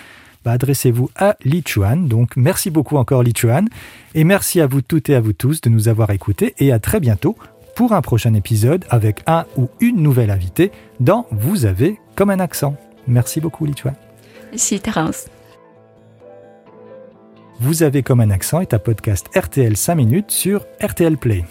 bah 0.45 0.53
adressez-vous 0.53 1.11
à 1.17 1.37
Li 1.45 1.63
Chuan. 1.67 2.09
Donc 2.09 2.37
merci 2.37 2.71
beaucoup 2.71 2.97
encore 2.97 3.23
Li 3.23 3.33
Chuan. 3.35 3.69
Et 4.15 4.25
merci 4.25 4.61
à 4.61 4.67
vous 4.67 4.83
toutes 4.83 5.11
et 5.11 5.15
à 5.15 5.21
vous 5.21 5.33
tous 5.33 5.61
de 5.61 5.71
nous 5.71 5.89
avoir 5.89 6.11
écoutés 6.11 6.55
et 6.59 6.73
à 6.73 6.79
très 6.79 7.01
bientôt 7.01 7.37
pour 7.75 7.93
un 7.93 8.03
prochain 8.03 8.35
épisode 8.35 8.85
avec 8.91 9.23
un 9.27 9.47
ou 9.57 9.69
une 9.81 10.03
nouvelle 10.03 10.31
invitée 10.31 10.73
dans 10.99 11.27
Vous 11.31 11.67
avez 11.67 11.99
comme 12.15 12.31
un 12.31 12.41
accent. 12.41 12.77
Merci 13.07 13.41
beaucoup 13.41 13.65
Li 13.65 13.75
Chuan. 13.75 13.95
Merci, 14.51 14.81
Terence. 14.81 15.29
Vous 17.61 17.83
avez 17.83 18.03
comme 18.03 18.21
un 18.21 18.31
accent 18.31 18.61
est 18.61 18.73
un 18.73 18.79
podcast 18.79 19.29
RTL 19.37 19.77
5 19.77 19.95
minutes 19.95 20.31
sur 20.31 20.65
RTL 20.83 21.19
Play. 21.19 21.45